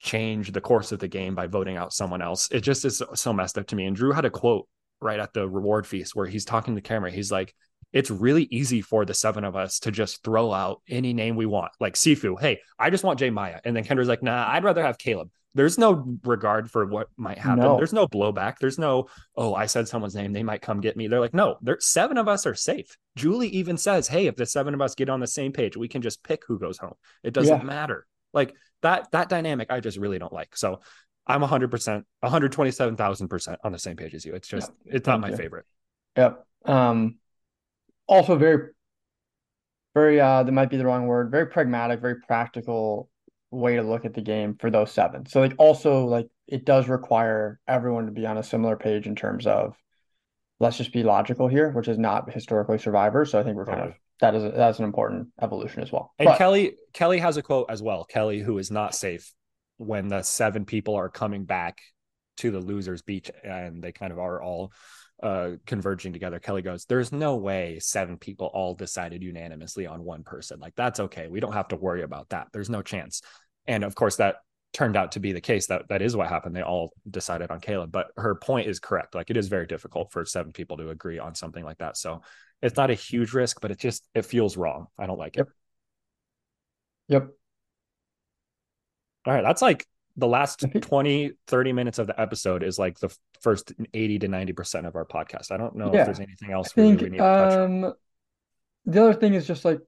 [0.00, 2.48] change the course of the game by voting out someone else.
[2.50, 3.86] It just is so messed up to me.
[3.86, 4.68] And Drew had a quote
[5.00, 7.10] right at the reward feast where he's talking to the camera.
[7.10, 7.54] He's like,
[7.92, 11.46] it's really easy for the seven of us to just throw out any name we
[11.46, 11.72] want.
[11.80, 13.60] Like Sifu, hey, I just want J Maya.
[13.64, 15.30] And then Kendra's like, nah, I'd rather have Kaleb.
[15.54, 17.64] There's no regard for what might happen.
[17.64, 17.76] No.
[17.78, 18.58] There's no blowback.
[18.60, 20.32] There's no, oh, I said someone's name.
[20.32, 21.08] They might come get me.
[21.08, 22.96] They're like, no, there's seven of us are safe.
[23.16, 25.88] Julie even says, hey, if the seven of us get on the same page, we
[25.88, 26.94] can just pick who goes home.
[27.24, 27.64] It doesn't Yeah.
[27.64, 28.06] matter.
[28.34, 30.54] Like that, that dynamic, I just really don't like.
[30.56, 30.80] So
[31.26, 34.34] I'm 100%, 127,000% on the same page as you.
[34.34, 35.36] It's just, it's not Thank my you.
[35.36, 35.64] favorite.
[36.16, 36.46] Yep.
[36.66, 37.16] Um,
[38.08, 38.70] also very,
[39.94, 43.08] very, uh, that might be the wrong word, very pragmatic, very practical
[43.50, 45.26] way to look at the game for those seven.
[45.26, 49.14] So like also like it does require everyone to be on a similar page in
[49.14, 49.74] terms of
[50.60, 53.24] let's just be logical here, which is not historically survivor.
[53.24, 56.12] So I think we're kind of that is that's an important evolution as well.
[56.18, 58.04] And But Kellie, Kellie has a quote as well.
[58.04, 59.32] Kellie, who is not safe
[59.76, 61.78] when the seven people are coming back
[62.38, 64.72] to the losers beach and they kind of are all
[65.22, 66.38] uh converging together.
[66.38, 70.60] Kellie goes, There's no way seven people all decided unanimously on one person.
[70.60, 71.28] Like that's okay.
[71.28, 72.48] We don't have to worry about that.
[72.52, 73.22] There's no chance.
[73.66, 74.36] And of course that
[74.72, 75.66] turned out to be the case.
[75.66, 76.54] That that is what happened.
[76.54, 77.90] They all decided on Kaleb.
[77.90, 79.14] But her point is correct.
[79.14, 81.96] Like it is very difficult for seven people to agree on something like that.
[81.96, 82.22] So
[82.62, 84.86] it's not a huge risk, but it just it feels wrong.
[84.98, 85.46] I don't like it.
[87.08, 87.22] Yep.
[87.22, 87.28] yep.
[89.26, 89.86] All right, that's like
[90.18, 93.08] the last I 20, 30 minutes of the episode is like the
[93.40, 95.50] first 80 to 90% of our podcast.
[95.50, 96.00] I don't know Yeah.
[96.00, 97.84] if there's anything I else really we need to touch on.
[97.84, 97.94] um
[98.84, 99.80] the other thing is just like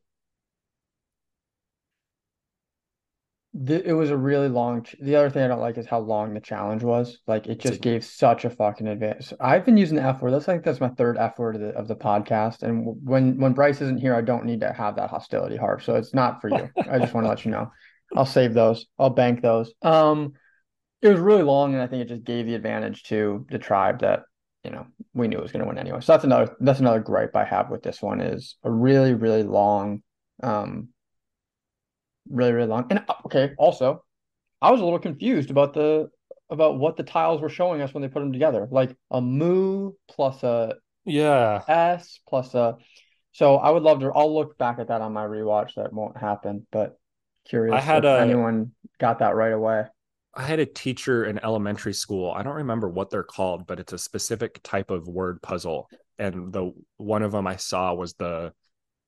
[3.52, 5.98] the, it was a really long ch- the other thing I don't like is how
[5.98, 7.18] long the challenge was.
[7.26, 9.32] Like it just gave such a fucking advance.
[9.40, 10.30] I've been using the F word.
[10.32, 12.62] That's like that's my third F word of the, of the podcast.
[12.62, 15.96] And when when Bryce isn't here, I don't need to have that hostility, Harv So
[15.96, 16.68] it's not for you.
[16.88, 17.72] I just want to let you know.
[18.16, 18.86] I'll save those.
[18.98, 19.72] I'll bank those.
[19.82, 20.34] Um,
[21.02, 24.00] it was really long, and I think it just gave the advantage to the tribe
[24.00, 24.22] that
[24.64, 26.00] you know we knew it was going to win anyway.
[26.00, 29.42] So that's another that's another gripe I have with this one is a really really
[29.42, 30.02] long,
[30.42, 30.88] um,
[32.28, 32.86] really really long.
[32.90, 34.04] And uh, okay, also,
[34.62, 36.10] I was a little confused about the
[36.50, 39.92] about what the tiles were showing us when they put them together, like a moo
[40.08, 41.62] plus a Yeah.
[41.68, 42.76] S plus a.
[43.32, 44.12] So I would love to.
[44.12, 45.74] I'll look back at that on my rewatch.
[45.76, 46.99] That won't happen, but
[47.46, 49.84] curious I had if a- anyone got that right away.
[50.34, 52.30] I had a teacher in elementary school.
[52.30, 55.88] I don't remember what they're called, but it's a specific type of word puzzle.
[56.20, 58.52] And the one of them I saw was the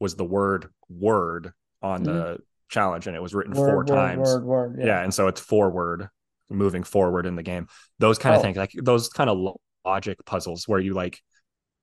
[0.00, 3.76] was the word word on the challenge and it was written four Mm-hmm.
[3.76, 4.28] Word, word, times.
[4.34, 4.78] word, word.
[4.82, 5.02] yeah.
[5.02, 6.08] and so it's forward
[6.50, 7.66] moving forward in the game
[7.98, 8.42] those kind of Oh.
[8.42, 11.20] things like those kind of logic puzzles where you like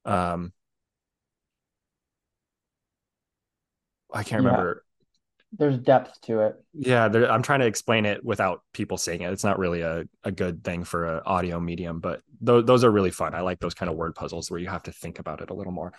[0.05, 0.51] Um,
[4.11, 4.49] I can't Yeah.
[4.49, 4.85] remember.
[5.51, 6.55] There's depth to it.
[6.73, 9.33] Yeah, there, I'm trying to explain it without people seeing it.
[9.33, 12.91] It's not really a, a good thing for an audio medium, but th- those are
[12.91, 13.33] really fun.
[13.33, 15.53] I like those kind of word puzzles where you have to think about it a
[15.55, 15.93] little more.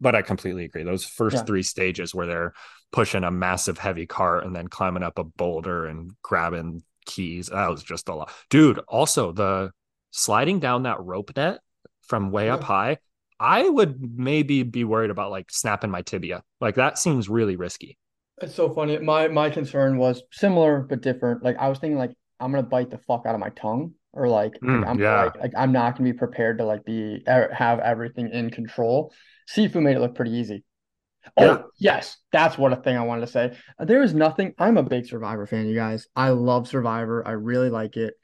[0.00, 0.82] But I completely agree.
[0.82, 1.42] Those first Yeah.
[1.44, 2.52] three stages where they're
[2.92, 7.70] pushing a massive heavy cart and then climbing up a boulder and grabbing keys, that
[7.70, 8.32] was just a lot.
[8.50, 9.70] Dude, also the
[10.10, 11.60] sliding down that rope net
[12.02, 12.98] from way up high,
[13.38, 16.42] I would maybe be worried about like snapping my tibia.
[16.60, 17.96] Like that seems really risky.
[18.40, 18.98] It's so funny.
[18.98, 21.42] My my concern was similar but different.
[21.42, 24.28] Like I was thinking like I'm gonna bite the fuck out of my tongue or
[24.28, 25.24] like, like, Mm, I'm yeah.
[25.24, 29.12] like, like I'm not gonna be prepared to like be er, have everything in control.
[29.52, 30.64] Sifu made it look pretty easy.
[31.36, 31.62] Oh, Yeah.
[31.78, 33.56] yes, that's what a thing I wanted to say.
[33.78, 34.54] There is nothing.
[34.58, 36.06] I'm a big Survivor fan, you guys.
[36.16, 37.26] I love Survivor.
[37.26, 38.14] I really like it.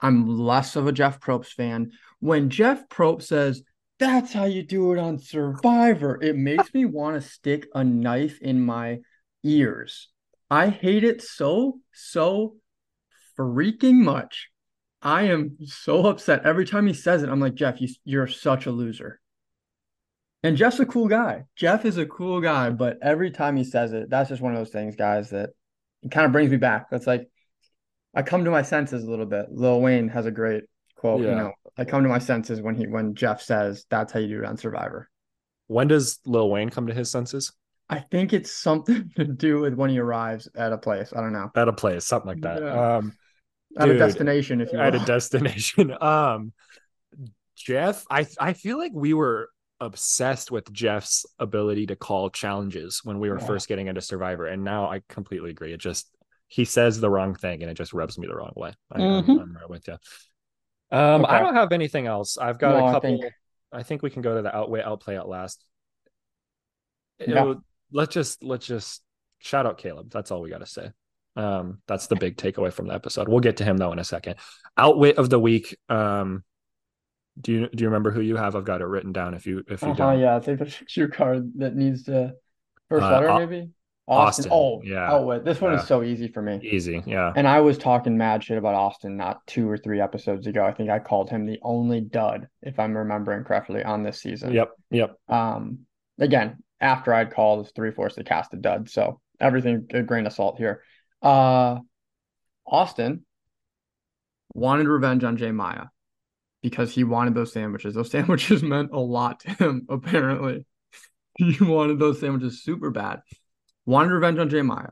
[0.00, 1.92] I'm less of a Jeff Probst fan.
[2.20, 3.62] When Jeff Probst says,
[3.98, 8.38] that's how you do it on Survivor, it makes me want to stick a knife
[8.40, 9.00] in my
[9.48, 10.08] ears.
[10.50, 12.56] I hate it so, so
[13.38, 14.48] freaking much.
[15.00, 17.28] I am so upset every time he says it.
[17.28, 19.20] I'm like, Jeff, you, you're such a loser.
[20.42, 21.44] And Jeff's a cool guy.
[21.56, 24.58] Jeff is a cool guy, but every time he says it, that's just one of
[24.58, 25.50] those things, guys, that
[26.02, 26.90] it kind of brings me back.
[26.90, 27.28] That's like
[28.14, 29.46] I come to my senses a little bit.
[29.50, 30.64] Lil Wayne has a great
[30.96, 34.20] quote, you know, I come to my senses when he when Jeff says that's how
[34.20, 35.08] you do it on Survivor.
[35.66, 37.52] When does Lil Wayne come to his senses?
[37.90, 41.12] I think it's something to do with when he arrives at a place.
[41.16, 41.50] I don't know.
[41.54, 42.62] At a place, something like that.
[42.62, 42.96] Yeah.
[42.96, 43.12] Um,
[43.78, 45.94] At a destination, if you at a destination.
[46.00, 46.52] Um,
[47.56, 53.18] Jeff, I I feel like we were obsessed with Jeff's ability to call challenges when
[53.20, 53.46] we were Yeah.
[53.46, 55.72] first getting into Survivor, and now I completely agree.
[55.72, 56.08] It just
[56.46, 58.72] he says the wrong thing, and it just rubs me the wrong way.
[58.92, 59.40] I, I'm, Mhm.
[59.42, 59.98] I'm right with you.
[60.90, 62.38] Um, I don't have anything else.
[62.38, 63.10] I've got No, a I couple.
[63.72, 64.02] I think- think...
[64.02, 65.62] we can go to the outwit, outplay, outlast.
[67.18, 67.40] Yeah.
[67.42, 69.02] It'll- Let's just let's just
[69.38, 70.10] shout out Kaleb.
[70.10, 70.90] That's all we got to say.
[71.36, 73.28] Um, that's the big takeaway from the episode.
[73.28, 74.36] We'll get to him though in a second.
[74.76, 75.76] Outwit of the week.
[75.88, 76.42] Um,
[77.40, 78.56] do you do you remember who you have?
[78.56, 79.34] I've got it written down.
[79.34, 82.34] If you if you Uh-huh, don't, yeah, I think that's your card that needs to
[82.88, 83.70] first Uh, letter, maybe.
[84.10, 85.06] Austin, Oh, yeah.
[85.12, 85.80] Oh, wait, this one Yeah.
[85.82, 86.58] is so easy for me.
[86.62, 87.02] easy.
[87.06, 90.64] Yeah, And I was talking mad shit about Austin not two or three episodes ago.
[90.64, 94.52] I think I called him the only dud, if I'm remembering correctly, on this season.
[94.54, 95.14] yep, yep.
[95.28, 95.80] Um,
[96.18, 100.32] again, after I'd called three fourths the cast a dud, so everything a grain of
[100.32, 100.82] salt here.
[101.22, 101.78] Uh,
[102.66, 103.24] Austin
[104.54, 105.86] wanted revenge on J Maya
[106.62, 107.94] because he wanted those sandwiches.
[107.94, 110.64] Those sandwiches meant a lot to him, apparently.
[111.36, 113.20] He wanted those sandwiches super bad.
[113.86, 114.88] Wanted revenge on J Maya.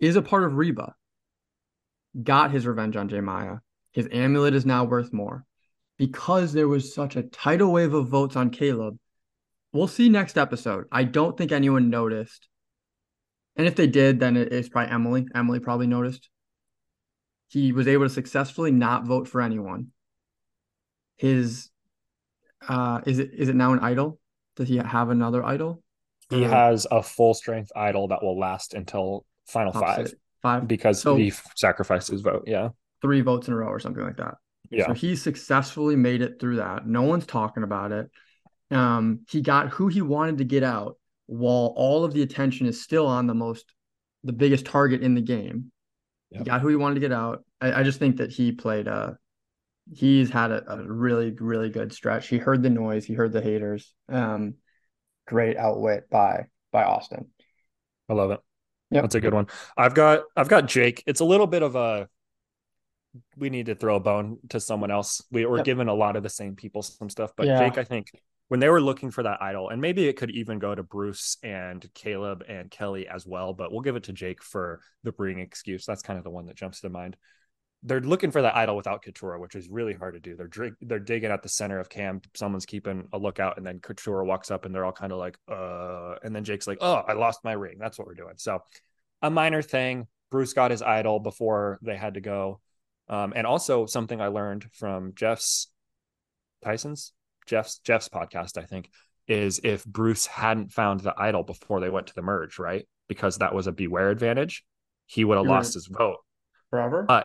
[0.00, 0.94] Is a part of Reba.
[2.22, 3.58] Got his revenge on J Maya.
[3.92, 5.44] His amulet is now worth more.
[5.98, 8.98] Because there was such a tidal wave of votes on Kaleb,
[9.76, 10.86] we'll see next episode.
[10.90, 12.48] I don't think anyone noticed.
[13.56, 15.26] And if they did, then it's probably Emily.
[15.34, 16.28] Emily probably noticed.
[17.48, 19.88] He was able to successfully not vote for anyone.
[21.16, 21.70] His
[22.68, 24.18] uh is it is it now an idol?
[24.56, 25.82] Does he have another idol?
[26.30, 30.20] He has a full strength idol that will last until final five six?
[30.42, 32.44] Five, because So- he sacrificed his vote.
[32.46, 34.34] Yeah, three votes in a row or something like that.
[34.70, 34.86] yeah.
[34.88, 36.86] So he successfully made it through that.
[36.86, 38.10] No one's talking about it.
[38.70, 42.82] Um, he got who he wanted to get out while all of the attention is
[42.82, 43.72] still on the most,
[44.24, 45.70] the biggest target in the game.
[46.30, 47.44] He got who he wanted to get out.
[47.60, 49.16] I, I just think that he played a,
[49.94, 52.28] he's had a, a really, really good stretch.
[52.28, 53.94] He heard the noise, he heard the haters.
[54.08, 54.54] Um,
[55.26, 57.26] great outwit by by Austin.
[58.08, 58.40] I love it.
[58.90, 59.46] Yeah, That's a good one.
[59.76, 61.02] I've got I've got Jake.
[61.06, 62.08] It's a little bit of a
[63.36, 65.22] we need to throw a bone to someone else.
[65.30, 65.64] We were Yep.
[65.64, 67.58] giving a lot of the same people some stuff, but Yeah.
[67.58, 68.10] Jake, I think
[68.48, 71.36] when they were looking for that idol, and maybe it could even go to Bruce
[71.42, 75.40] and Kaleb and Kellie as well, but we'll give it to Jake for the bring
[75.40, 75.84] excuse.
[75.84, 77.16] That's kind of the one that jumps to mind.
[77.82, 80.36] They're looking for that idol without Katurah, which is really hard to do.
[80.36, 82.20] They're drig- they're digging at the center of cam.
[82.34, 85.38] Someone's keeping a lookout, and then Katurah walks up, and they're all kind of like,
[85.48, 88.34] "Uh," and then Jake's like, "Oh, I lost my ring." That's what we're doing.
[88.36, 88.62] So,
[89.22, 90.06] a minor thing.
[90.30, 92.60] Bruce got his idol before they had to go,
[93.08, 95.68] um, and also something I learned from Jeff's
[96.64, 97.12] Tyson's
[97.46, 98.58] Jeff's Jeff's podcast.
[98.58, 98.90] I think
[99.26, 102.86] is if Bruce hadn't found the idol before they went to the merge, right?
[103.08, 104.64] Because that was a beware advantage,
[105.06, 106.18] he would have You're lost his vote
[106.70, 107.06] Forever?
[107.08, 107.22] Uh,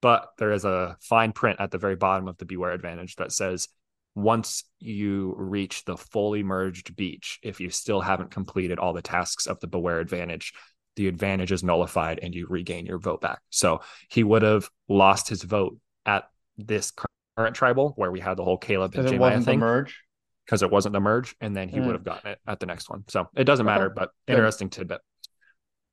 [0.00, 3.32] but there is a fine print at the very bottom of the beware advantage that
[3.32, 3.68] says
[4.14, 9.46] once you reach the fully merged beach if you still haven't completed all the tasks
[9.46, 10.52] of the beware advantage
[10.96, 15.28] the advantage is nullified and you regain your vote back so he would have lost
[15.28, 16.90] his vote at this
[17.38, 20.02] current tribal where we had the whole Kaleb and Because it wasn't the thing merge.
[20.44, 21.86] because it wasn't the merge, and then he Mm.
[21.86, 23.04] would have gotten it at the next one.
[23.08, 24.34] So it doesn't matter, but Good.
[24.34, 25.00] interesting tidbit.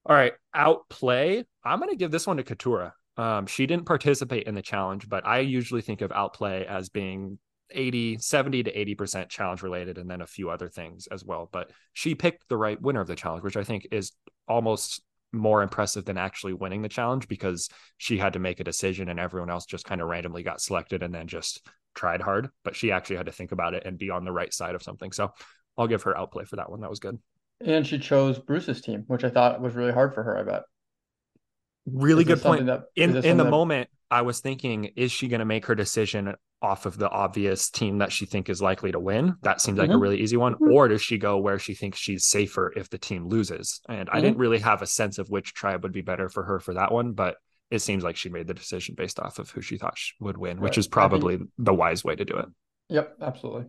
[0.08, 1.46] All right, outplay.
[1.64, 2.94] I'm going to give this one to Katurah.
[3.18, 7.38] Um, she didn't participate in the challenge, but I usually think of outplay as being
[7.72, 11.50] 80, 70 to 80% challenge related, and then a few other things as well.
[11.52, 14.14] But she picked the right winner of the challenge, which I think is
[14.48, 15.02] almost
[15.36, 19.20] more impressive than actually winning the challenge because she had to make a decision and
[19.20, 22.50] everyone else just kind of randomly got selected and then just tried hard.
[22.64, 24.84] But she actually had to think about it and be on the right side of
[24.84, 25.12] something.
[25.12, 25.32] So
[25.78, 26.82] I'll give her outplay for that one.
[26.82, 27.20] That was good.
[27.62, 30.64] And she chose Bruce's team, which I thought was really hard for her, I bet.
[31.86, 32.66] Really Is good point.
[32.66, 35.74] That, in in the that- moment i was thinking is she going to make her
[35.76, 36.36] decision
[36.66, 39.90] off of the obvious team that she think is likely to win that seems like
[39.90, 40.02] a Mhm.
[40.02, 40.72] really easy one Mhm.
[40.74, 44.18] or does she go where she thinks she's safer if the team loses and i
[44.18, 44.22] Mhm.
[44.24, 46.92] didn't really have a sense of which tribe would be better for her for that
[46.92, 47.38] one but
[47.70, 50.38] it seems like she made the decision based off of who she thought she would
[50.38, 50.78] win which Right.
[50.80, 52.48] is I think- probably the wise way to do it
[52.90, 53.66] Yep, absolutely.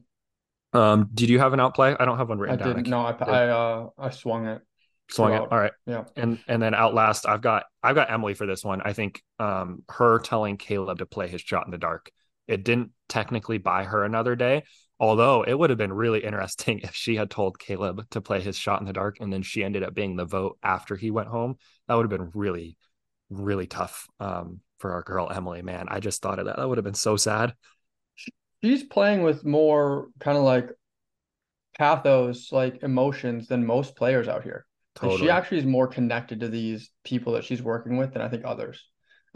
[0.72, 2.88] um did you have an outplay i don't have one I written down didn't.
[2.88, 3.12] No, I.
[3.12, 4.62] I, uh, I swung it.
[5.08, 6.04] swung it all right Yeah.
[6.16, 9.82] and and then outlast i've got i've got emily for this one i think um
[9.88, 12.10] her telling kaleb to play his shot in the dark
[12.48, 14.62] it didn't technically buy her another day
[14.98, 18.56] although it would have been really interesting if she had told kaleb to play his
[18.56, 21.28] shot in the dark and then she ended up being the vote after he went
[21.28, 21.56] home
[21.86, 22.76] that would have been really
[23.30, 26.78] really tough um for our girl emily man i just thought of that that would
[26.78, 27.54] have been so sad
[28.62, 30.70] She's playing with more kind of like
[31.78, 34.66] pathos, like emotions than most players out here.
[34.94, 38.28] Totally she actually is more connected to these people that she's working with than I
[38.28, 38.82] think others.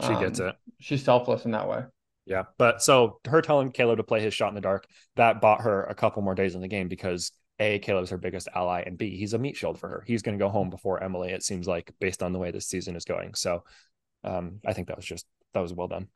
[0.01, 1.83] she gets Um, it She's selfless in that way.
[2.25, 2.43] Yeah.
[2.57, 5.83] But so her telling Kaleb to play his shot in the dark, that bought her
[5.83, 9.17] a couple more days in the game because A, Kaleb's her biggest ally, and B,
[9.17, 10.03] he's a meat shield for her.
[10.05, 12.67] He's going to go home before Emily, it seems like, based on the way this
[12.67, 13.33] season is going.
[13.33, 13.63] So
[14.23, 16.07] um, I think that was just, that was well done.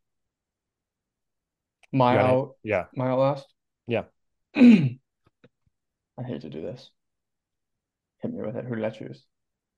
[1.91, 2.86] My out, Yeah.
[2.96, 3.48] my outlast.
[3.88, 4.04] Yeah.
[4.56, 4.98] I
[6.24, 6.91] hate to do this.
[8.22, 8.65] Hit me with it.
[8.65, 9.24] Who did I choose?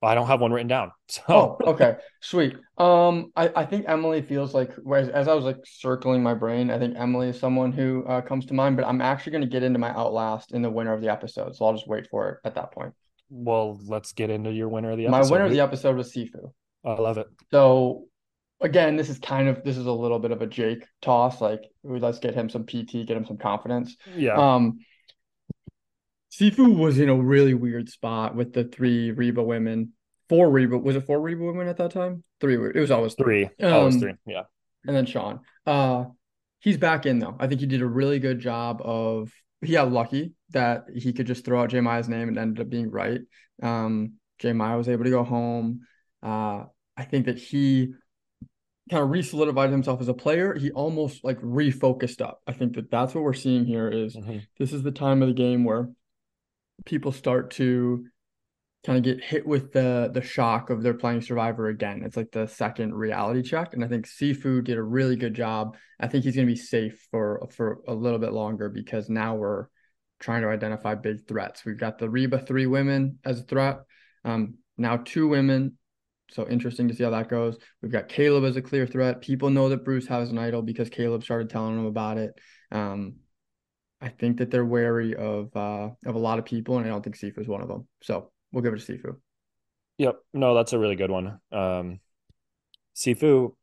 [0.02, 0.92] I don't have one written down.
[1.10, 2.56] So Oh, okay, sweet.
[2.78, 6.70] Um, I, I think Emily feels like whereas as I was like circling my brain,
[6.70, 9.48] I think Emily is someone who uh, comes to mind, but I'm actually going to
[9.50, 12.30] get into my outlast in the winner of the episode, so I'll just wait for
[12.30, 12.94] it at that point.
[13.30, 15.34] well, let's get into your winner of the My episode.
[15.34, 16.52] winner of the episode was Sifu.
[16.86, 17.28] I love it.
[17.52, 18.06] So
[18.62, 21.42] again, this is kind of this is a little bit of a Jake toss.
[21.42, 23.96] Like, ooh, let's get him some PT, get him some confidence.
[24.16, 24.36] Yeah.
[24.36, 24.80] Um,
[26.38, 29.94] Sifu was in a really weird spot with the three Reba women.
[30.30, 32.24] Four Reba was it four Reba women at that time?
[32.42, 32.56] Three.
[32.56, 33.50] It was always three.
[33.60, 33.70] three.
[33.70, 34.14] Always Um, three.
[34.26, 34.44] Yeah.
[34.86, 35.40] And then Sean.
[35.66, 36.06] Uh,
[36.60, 37.36] he's back in though.
[37.40, 39.32] I think he did a really good job of.
[39.62, 42.70] He got lucky that he could just throw out J Maya's name and ended up
[42.70, 43.22] being right.
[43.64, 45.82] Um, J Maya was able to go home.
[46.22, 47.94] Uh, I think that he
[48.92, 50.54] kind of re-solidified himself as a player.
[50.54, 52.40] He almost like refocused up.
[52.46, 54.44] I think that that's what we're seeing here is Mhm.
[54.60, 55.90] this is the time of the game where
[56.86, 58.06] people start to
[58.86, 62.04] kind of get hit with the the shock of they're playing Survivor again.
[62.06, 65.76] It's like the second reality check, and I think Sifu did a really good job.
[66.00, 69.36] I think he's going to be safe for for a little bit longer because now
[69.36, 69.68] we're
[70.20, 71.66] trying to identify big threats.
[71.66, 73.80] We've got the Reba three women as a threat.
[74.24, 75.78] Um, now two women.
[76.32, 77.58] So interesting to see how that goes.
[77.82, 79.22] We've got Kaleb as a clear threat.
[79.22, 82.38] People know that Bruce has an idol because Kaleb started telling them about it.
[82.70, 83.16] Um,
[84.00, 87.04] I think that they're wary of uh, of a lot of people, and I don't
[87.04, 87.88] think Sifu is one of them.
[88.04, 89.16] So we'll give it to Sifu.
[89.98, 90.18] Yep.
[90.34, 91.40] No, that's a really good one.
[91.52, 92.00] Um,
[92.96, 93.56] Sifu,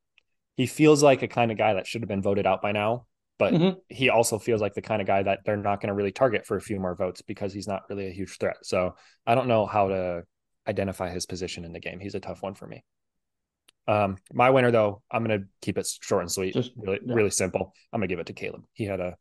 [0.56, 3.06] he feels like a kind of guy that should have been voted out by now,
[3.38, 3.80] but Mhm.
[3.88, 6.46] he also feels like the kind of guy that they're not going to really target
[6.46, 8.56] for a few more votes because he's not really a huge threat.
[8.62, 10.24] So I don't know how to
[10.66, 12.00] identify his position in the game.
[12.00, 12.82] He's a tough one for me.
[13.86, 17.14] Um, my winner though, I'm going to keep it short and sweet, Just- really, yeah.
[17.14, 17.72] really simple.
[17.92, 18.64] I'm going to give it to Kaleb.
[18.72, 19.16] He had a,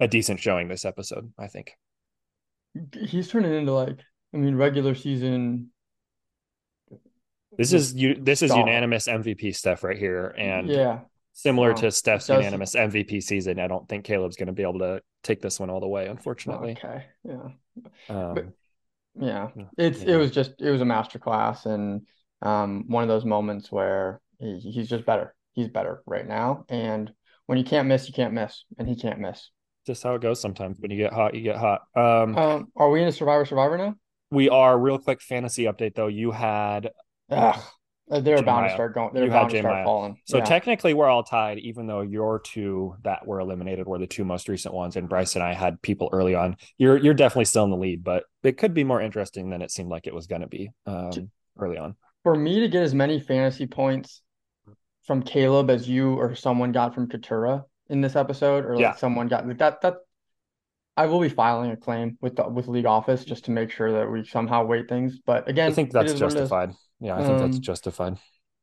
[0.00, 1.72] a decent showing this episode, I think.
[2.98, 3.98] He's turning into like,
[4.34, 5.70] I mean, regular season.
[7.56, 8.14] This is you.
[8.14, 11.00] This is unanimous MVP stuff right here, and yeah,
[11.32, 14.80] similar to Steph's does- unanimous MVP season, I don't think Kaleb's going to be able
[14.80, 16.72] to take this one all the way, unfortunately.
[16.72, 17.48] okay, yeah,
[18.10, 18.44] Um, But-
[19.18, 19.48] yeah.
[19.56, 19.64] Yeah.
[19.78, 20.14] It's Yeah.
[20.14, 22.06] it was just it was a masterclass, and
[22.42, 25.34] um, one of those moments where he, he's just better.
[25.54, 27.10] He's better right now, and
[27.46, 29.48] when you can't miss, you can't miss, and he can't miss.
[29.86, 30.78] Just how it goes sometimes.
[30.80, 31.82] When you get hot, you get hot.
[31.94, 33.94] Um, Um, are we in a Survivor Survivor now?
[34.32, 36.08] we are real quick fantasy update though.
[36.08, 36.90] You had
[37.30, 37.60] Ugh,
[38.10, 38.68] uh, they're J bound Maya.
[38.70, 39.10] to start going.
[39.14, 39.84] They're You bound to start Maya.
[39.84, 40.16] falling.
[40.24, 40.44] so Yeah.
[40.44, 44.48] technically we're all tied, even though your two that were eliminated were the two most
[44.48, 46.56] recent ones, and Bryce and I had people early on.
[46.78, 49.70] You're you're definitely still in the lead, but it could be more interesting than it
[49.70, 51.94] seemed like it was going to be um, early on.
[52.24, 54.22] for me to get as many fantasy points
[55.04, 58.94] from Kaleb as you or someone got from Katurah, in this episode, or like Yeah.
[58.94, 59.96] someone got like that that
[60.96, 63.92] I will be filing a claim with the with league office just to make sure
[63.92, 65.18] that we somehow weight things.
[65.24, 66.34] But again, I think that's is what it is.
[66.34, 66.72] justified.
[67.00, 68.18] Yeah, I think that's Um, justified.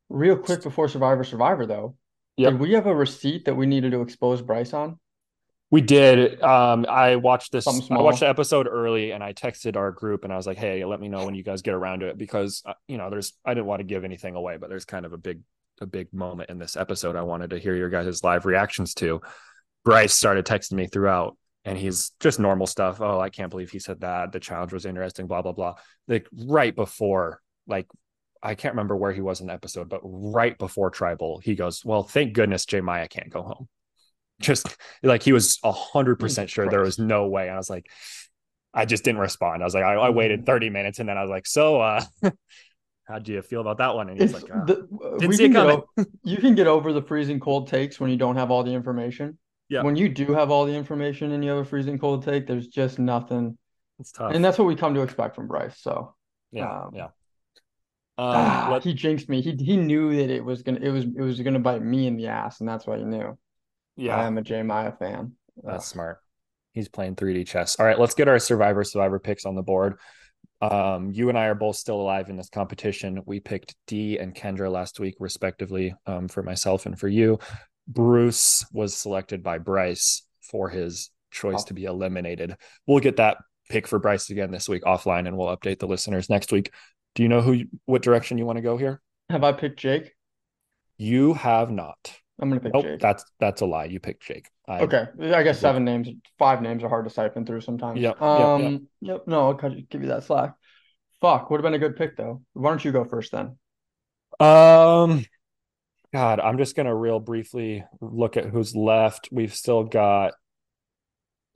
[0.10, 1.96] Real quick before Survivor Survivor though,
[2.38, 2.54] Yep.
[2.54, 5.00] did we have a receipt that we needed to expose Bryce on?
[5.70, 6.42] We did.
[6.42, 7.68] Um, I watched this.
[7.68, 10.86] I watched the episode early, and I texted our group, and I was like, "Hey,
[10.86, 13.34] let me know when you guys get around to it," because uh, you know, there's.
[13.44, 15.42] I didn't want to give anything away, but there's kind of a big,
[15.82, 17.16] a big moment in this episode.
[17.16, 19.22] I wanted to hear your guys' live reactions to.
[19.84, 23.02] Bryce started texting me throughout, and he's just normal stuff.
[23.02, 24.32] Oh, I can't believe he said that.
[24.32, 25.28] The challenge was interesting.
[25.28, 25.76] Blah blah blah.
[26.08, 27.88] Like right before, like
[28.42, 31.84] I can't remember where he was in the episode, but right before tribal, he goes,
[31.84, 33.68] "Well, thank goodness J Maya can't go home."
[34.42, 34.68] Just
[35.04, 37.44] like he was a hundred percent sure there was no way.
[37.48, 37.86] And I was like,
[38.74, 39.62] I just didn't respond.
[39.62, 40.46] I was like, I, I waited Mhm.
[40.48, 42.04] 30 minutes and then I was like, so uh
[43.06, 44.10] how do you feel about that one?
[44.10, 44.88] And he's It's like, "Ah." the,
[45.20, 45.82] didn't we see it coming.
[46.24, 49.38] you can get over the freezing cold takes when you don't have all the information.
[49.70, 49.84] Yeah.
[49.84, 52.68] When you do have all the information and you have a freezing cold take, there's
[52.68, 53.58] just nothing.
[54.00, 54.34] it's tough.
[54.34, 55.80] And that's what we come to expect from Bryce.
[55.80, 56.16] So
[56.52, 57.06] yeah, um, yeah.
[58.16, 59.42] Um, ah, let- he jinxed me.
[59.42, 62.16] He he knew that it was gonna it was it was gonna bite me in
[62.16, 63.38] the ass, and that's why he knew.
[63.96, 65.34] Yeah, I am a J Maya fan.
[65.64, 66.20] that's smart.
[66.74, 67.76] He's playing 3D chess.
[67.80, 69.98] All right, let's get our survivor survivor picks on the board.
[70.72, 73.22] Um, you and I are both still alive in this competition.
[73.26, 77.40] We picked Dee and Kendra last week, respectively, um, for myself and for you.
[77.88, 81.68] Bruce was selected by Bryce for his choice Oh.
[81.68, 82.56] to be eliminated.
[82.88, 83.38] We'll get that
[83.70, 86.72] pick for Bryce again this week offline, and we'll update the listeners next week.
[87.16, 89.02] Do you know who, what direction you want to go here?
[89.30, 90.14] Have I picked Jake?
[90.98, 91.98] You have not.
[92.40, 93.00] I'm gonna pick Nope, Jake.
[93.00, 93.86] that's that's a lie.
[93.86, 94.48] You picked Jake.
[94.68, 96.10] I, Okay, I guess seven names,
[96.40, 98.00] five names are hard to siphon through sometimes.
[98.00, 98.82] Yep, yep, Um, yep.
[99.02, 99.28] yep.
[99.28, 100.56] No, I'll give you that slack.
[101.22, 102.42] Fuck, would have been a good pick though.
[102.54, 103.58] Why don't you go first then?
[104.40, 105.26] Um,
[106.14, 109.30] God, I'm just gonna real briefly look at who's left.
[109.32, 110.34] We've still got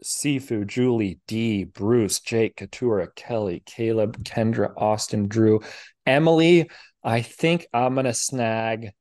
[0.03, 5.61] Sifu, Julie, Dee, Bruce, Jake, Katurah, Kellie, Kaleb, Kendra, Austin, Drew,
[6.05, 6.69] Emily.
[7.03, 8.91] I think I'm gonna snag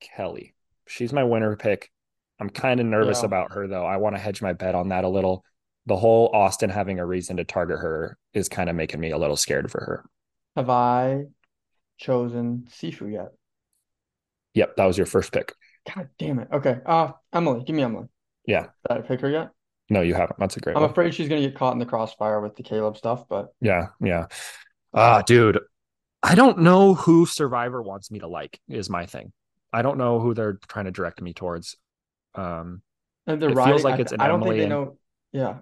[0.00, 0.54] Kellie.
[0.92, 1.90] She's my winner pick.
[2.38, 3.26] I'm kind of nervous Yeah.
[3.26, 3.86] about her though.
[3.86, 5.44] I want to hedge my bet on that a little.
[5.86, 9.18] The whole Austin having a reason to target her is kind of making me a
[9.18, 10.04] little scared for her.
[10.54, 11.24] Have I
[11.98, 13.28] chosen Sifu yet?
[14.54, 15.54] Yep, that was your first pick.
[15.94, 16.48] God damn it.
[16.52, 16.78] Okay.
[16.84, 18.06] Uh, Emily, give me Emily.
[18.46, 18.66] Yeah.
[18.88, 19.50] Did I pick her yet?
[19.88, 20.38] No, you haven't.
[20.38, 20.90] That's a great I'm one.
[20.90, 24.26] afraid she's gonna get caught in the crossfire with the Kaleb stuff, but Yeah, yeah.
[24.94, 25.58] Ah, dude,
[26.22, 29.32] I don't know who Survivor wants me to like, is my thing.
[29.72, 31.76] I don't know who they're trying to direct me towards.
[32.34, 32.82] Um,
[33.26, 33.72] and they're It riding.
[33.74, 34.98] feels like it's an I don't think Emily they and- know.
[35.32, 35.58] Yeah.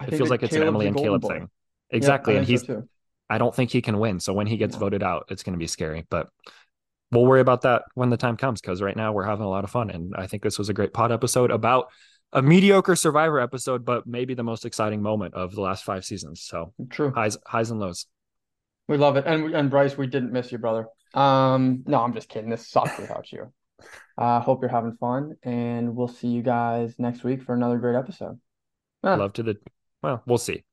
[0.00, 1.28] I it feels like it's an Emily and Kaleb boy.
[1.28, 1.50] thing.
[1.90, 2.34] Exactly.
[2.34, 2.64] I and he's.
[2.66, 2.84] So
[3.28, 4.20] I don't think he can win.
[4.20, 4.80] So when he gets No.
[4.80, 6.06] voted out, it's going to be scary.
[6.08, 6.28] But
[7.10, 9.64] we'll worry about that when the time comes because right now we're having a lot
[9.64, 9.90] of fun.
[9.90, 11.88] And I think this was a great pod episode about
[12.32, 16.42] a mediocre Survivor episode, but maybe the most exciting moment of the last five seasons.
[16.42, 17.10] So True.
[17.14, 18.06] highs, highs and lows.
[18.86, 19.26] We love it.
[19.26, 20.86] And and Bryce, we didn't miss you, brother.
[21.14, 22.50] Um, no, I'm just kidding.
[22.50, 23.52] This sucks without you.
[24.16, 27.96] Uh, hope you're having fun, and we'll see you guys next week for another great
[27.96, 28.38] episode.
[29.04, 29.56] Ah, Love to the,
[30.02, 30.64] well, we'll see.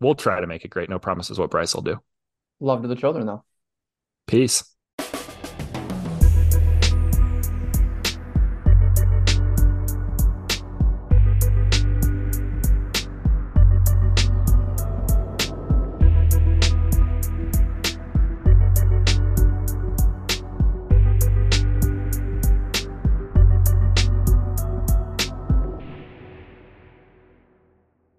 [0.00, 0.88] We'll try to make it great.
[0.88, 1.98] No promises what Bryce will do.
[2.60, 3.44] love to the children, though.
[4.26, 4.64] Peace.